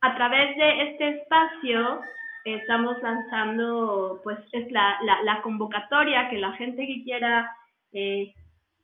a 0.00 0.16
través 0.16 0.56
de 0.56 0.90
este 0.90 1.08
espacio 1.20 2.00
estamos 2.44 3.00
lanzando, 3.02 4.20
pues 4.22 4.38
es 4.52 4.70
la, 4.70 4.98
la, 5.24 5.42
convocatoria 5.42 6.28
que 6.28 6.38
la 6.38 6.52
gente 6.52 6.86
que 6.86 7.02
quiera 7.04 7.50
eh, 7.92 8.32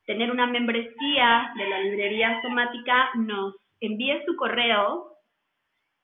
tener 0.06 0.30
una 0.30 0.46
membresía 0.46 1.52
de 1.56 1.68
la 1.68 1.80
librería 1.80 2.40
somática 2.42 3.10
nos 3.14 3.54
envíe 3.80 4.24
su 4.24 4.36
correo 4.36 5.12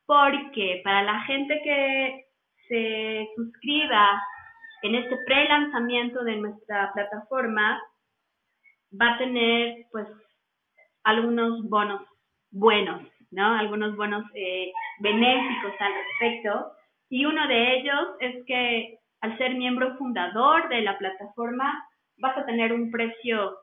porque 0.07 0.80
para 0.84 1.03
la 1.03 1.20
gente 1.22 1.61
que 1.62 2.26
se 2.68 3.28
suscriba 3.36 4.22
en 4.82 4.94
este 4.96 5.16
pre-lanzamiento 5.26 6.24
de 6.24 6.36
nuestra 6.36 6.92
plataforma 6.92 7.80
va 9.00 9.14
a 9.14 9.18
tener 9.18 9.86
pues 9.92 10.09
algunos 11.05 11.68
bonos 11.68 12.03
buenos 12.50 13.03
¿no? 13.32 13.55
Algunos 13.55 13.96
bonos 13.96 14.24
eh, 14.34 14.72
benéficos 15.00 15.72
al 15.80 15.92
respecto. 15.94 16.72
Y 17.12 17.26
uno 17.26 17.46
de 17.46 17.74
ellos 17.76 18.08
es 18.20 18.42
que 18.46 18.98
al 19.20 19.36
ser 19.36 19.54
miembro 19.54 19.98
fundador 19.98 20.70
de 20.70 20.80
la 20.80 20.96
plataforma 20.96 21.86
vas 22.16 22.38
a 22.38 22.46
tener 22.46 22.72
un 22.72 22.90
precio 22.90 23.54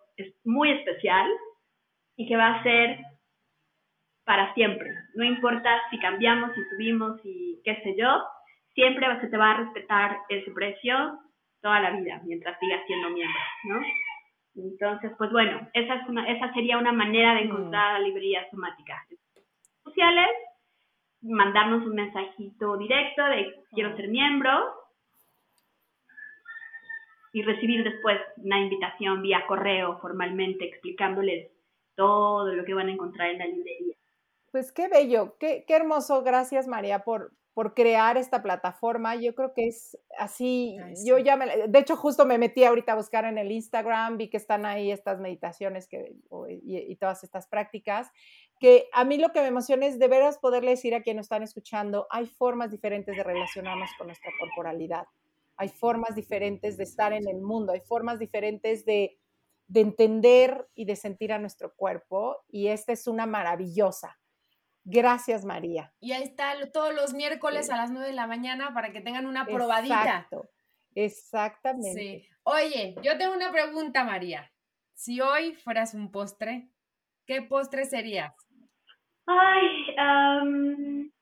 muy 0.44 0.70
especial 0.70 1.28
y 2.16 2.28
que 2.28 2.38
va 2.38 2.50
a 2.54 2.62
ser 2.64 3.00
para 4.24 4.54
siempre. 4.54 4.94
No 5.16 5.24
importa 5.24 5.82
si 5.90 5.98
cambiamos, 5.98 6.54
si 6.54 6.62
subimos 6.66 7.20
y 7.24 7.60
qué 7.66 7.82
sé 7.82 7.96
yo, 7.98 8.24
siempre 8.76 9.20
se 9.20 9.30
te 9.30 9.38
va 9.38 9.50
a 9.50 9.58
respetar 9.64 10.20
ese 10.30 10.52
precio 10.52 11.20
toda 11.60 11.80
la 11.80 11.90
vida 11.90 12.22
mientras 12.26 12.60
sigas 12.60 12.86
siendo 12.86 13.10
miembro, 13.10 13.42
¿no? 13.64 13.82
Entonces, 14.58 15.12
pues 15.18 15.32
bueno, 15.32 15.68
esa, 15.74 15.96
es 15.96 16.08
una, 16.08 16.30
esa 16.30 16.54
sería 16.54 16.78
una 16.78 16.92
manera 16.92 17.34
de 17.34 17.46
encontrar 17.46 17.94
la 17.94 18.08
librería 18.08 18.48
somática 18.52 19.04
sociales, 19.84 20.30
mandarnos 21.22 21.86
un 21.86 21.96
mensajito 21.96 22.78
directo 22.78 23.24
de 23.26 23.64
quiero 23.72 23.96
ser 23.96 24.08
miembro 24.08 24.52
y 27.34 27.44
recibir 27.44 27.84
después 27.84 28.18
una 28.38 28.60
invitación 28.60 29.22
vía 29.22 29.46
correo 29.48 30.00
formalmente 30.00 30.66
explicándoles 30.66 31.52
todo 31.96 32.54
lo 32.54 32.64
que 32.64 32.74
van 32.74 32.88
a 32.88 32.94
encontrar 32.94 33.30
en 33.30 33.40
la 33.40 33.46
librería. 33.46 33.96
Pues 34.52 34.72
qué 34.72 34.88
bello, 34.88 35.36
qué, 35.40 35.64
qué 35.68 35.76
hermoso. 35.76 36.24
Gracias 36.24 36.68
María 36.68 37.00
por, 37.00 37.32
por 37.60 37.74
crear 37.74 38.16
esta 38.16 38.42
plataforma. 38.42 39.18
Yo 39.18 39.36
creo 39.36 39.52
que 39.54 39.68
es 39.68 39.98
así. 40.18 40.78
Yo 41.06 41.18
ya 41.18 41.36
me, 41.36 41.68
de 41.68 41.80
hecho, 41.80 41.98
justo 41.98 42.26
me 42.26 42.38
metí 42.38 42.64
ahorita 42.64 42.94
a 42.94 42.96
buscar 42.96 43.26
en 43.26 43.38
el 43.38 43.52
Instagram, 43.52 44.16
vi 44.16 44.30
que 44.30 44.38
están 44.38 44.66
ahí 44.66 44.94
estas 44.94 45.20
meditaciones 45.20 45.86
que, 45.90 46.16
y, 46.48 46.78
y, 46.78 46.96
todas 46.96 47.26
estas 47.26 47.48
prácticas 47.48 48.08
que 48.62 48.88
a 48.94 49.04
mí 49.04 49.18
lo 49.18 49.34
que 49.34 49.42
me 49.42 49.48
emociona 49.48 49.88
es 49.88 50.00
de 50.00 50.08
veras 50.08 50.38
poderle 50.38 50.72
decir 50.72 50.96
a 50.96 51.02
quienes 51.02 51.26
están 51.26 51.44
escuchando, 51.44 52.08
hay 52.12 52.28
formas 52.28 52.72
diferentes 52.72 53.14
de 53.18 53.24
relacionarnos 53.26 53.90
con 53.98 54.08
nuestra 54.08 54.32
corporalidad, 54.40 55.04
hay 55.58 55.68
formas 55.68 56.16
diferentes 56.16 56.78
de 56.78 56.86
estar 56.86 57.12
en 57.12 57.28
el 57.28 57.42
mundo, 57.42 57.74
hay 57.74 57.82
formas 57.82 58.20
diferentes 58.20 58.86
de, 58.86 59.20
de 59.68 59.82
entender 59.82 60.66
y 60.76 60.86
de 60.86 60.96
sentir 60.96 61.34
a 61.34 61.40
nuestro 61.40 61.76
cuerpo 61.76 62.38
y 62.48 62.68
esta 62.68 62.94
es 62.94 63.06
una 63.06 63.26
maravillosa. 63.26 64.18
Gracias, 64.84 65.46
María. 65.46 65.94
Y 66.00 66.14
ahí 66.14 66.24
está 66.24 66.54
todos 66.72 66.94
los 66.96 67.14
miércoles 67.14 67.70
a 67.70 67.78
las 67.78 67.92
9 67.92 68.08
de 68.08 68.14
la 68.14 68.28
mañana 68.28 68.74
para 68.74 68.92
que 68.92 69.02
tengan 69.02 69.28
una 69.28 69.46
probadita. 69.46 70.02
Exacto, 70.04 70.50
exactamente. 70.96 71.94
Sí. 71.94 72.28
Oye, 72.44 72.96
yo 73.04 73.18
tengo 73.18 73.34
una 73.34 73.52
pregunta, 73.52 74.04
María. 74.04 74.52
Si 74.94 75.22
hoy 75.22 75.54
fueras 75.56 75.94
un 75.94 76.12
postre, 76.12 76.70
¿qué 77.26 77.42
postre 77.42 77.86
serías? 77.86 78.34
Ay, 79.28 79.94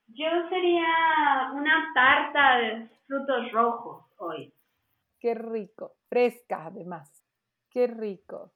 yo 0.07 0.27
sería 0.49 1.51
una 1.53 1.91
tarta 1.93 2.57
de 2.59 2.87
frutos 3.05 3.51
rojos 3.51 4.05
hoy. 4.17 4.53
Qué 5.19 5.33
rico, 5.33 5.97
fresca 6.07 6.67
además. 6.67 7.25
Qué 7.69 7.87
rico. 7.87 8.53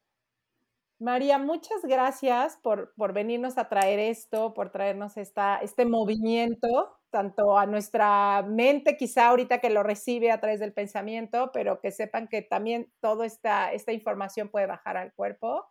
María, 1.02 1.40
muchas 1.40 1.82
gracias 1.84 2.58
por, 2.62 2.94
por 2.94 3.12
venirnos 3.12 3.58
a 3.58 3.68
traer 3.68 3.98
esto, 3.98 4.54
por 4.54 4.70
traernos 4.70 5.18
esta, 5.18 5.58
este 5.58 5.84
movimiento, 5.84 6.96
tanto 7.10 7.58
a 7.58 7.66
nuestra 7.66 8.44
mente, 8.48 8.98
quizá 8.98 9.30
ahorita 9.30 9.58
que 9.58 9.72
lo 9.72 9.82
recibe 9.82 10.32
a 10.32 10.40
través 10.40 10.60
del 10.60 10.74
pensamiento, 10.74 11.50
pero 11.52 11.82
que 11.82 11.90
sepan 11.90 12.28
que 12.28 12.44
también 12.44 12.94
toda 13.00 13.26
esta, 13.26 13.74
esta 13.74 13.92
información 13.92 14.50
puede 14.50 14.68
bajar 14.68 14.96
al 14.96 15.12
cuerpo. 15.14 15.68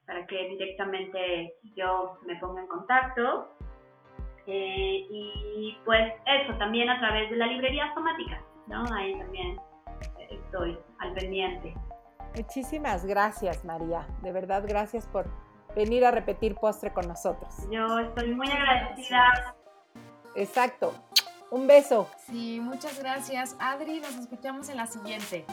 para 0.05 0.27
que 0.27 0.49
directamente 0.49 1.55
yo 1.75 2.19
me 2.25 2.36
ponga 2.36 2.61
en 2.61 2.67
contacto. 2.67 3.55
Eh, 4.47 5.07
y 5.09 5.77
pues 5.85 6.13
eso, 6.25 6.57
también 6.57 6.89
a 6.89 6.99
través 6.99 7.29
de 7.29 7.37
la 7.37 7.47
librería 7.47 7.93
somática, 7.93 8.41
¿no? 8.67 8.83
Ahí 8.93 9.17
también 9.17 9.57
estoy 10.29 10.77
al 10.99 11.13
pendiente. 11.13 11.75
Muchísimas 12.35 13.05
gracias, 13.05 13.63
María. 13.63 14.05
De 14.21 14.31
verdad, 14.31 14.63
gracias 14.67 15.07
por 15.07 15.25
venir 15.75 16.05
a 16.05 16.11
repetir 16.11 16.55
postre 16.55 16.91
con 16.91 17.07
nosotros. 17.07 17.53
Yo 17.71 17.99
estoy 17.99 18.33
muy 18.33 18.47
agradecida. 18.49 19.55
Exacto. 20.35 20.93
Un 21.51 21.67
beso. 21.67 22.09
Sí, 22.25 22.59
muchas 22.61 22.99
gracias. 22.99 23.55
Adri, 23.59 23.99
nos 23.99 24.15
escuchamos 24.15 24.67
en 24.69 24.77
la 24.77 24.87
siguiente. 24.87 25.45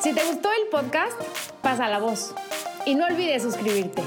Si 0.00 0.14
te 0.14 0.24
gustó 0.24 0.48
el 0.62 0.68
podcast, 0.70 1.20
pasa 1.60 1.88
la 1.88 1.98
voz. 1.98 2.34
Y 2.86 2.94
no 2.94 3.06
olvides 3.06 3.42
suscribirte. 3.42 4.02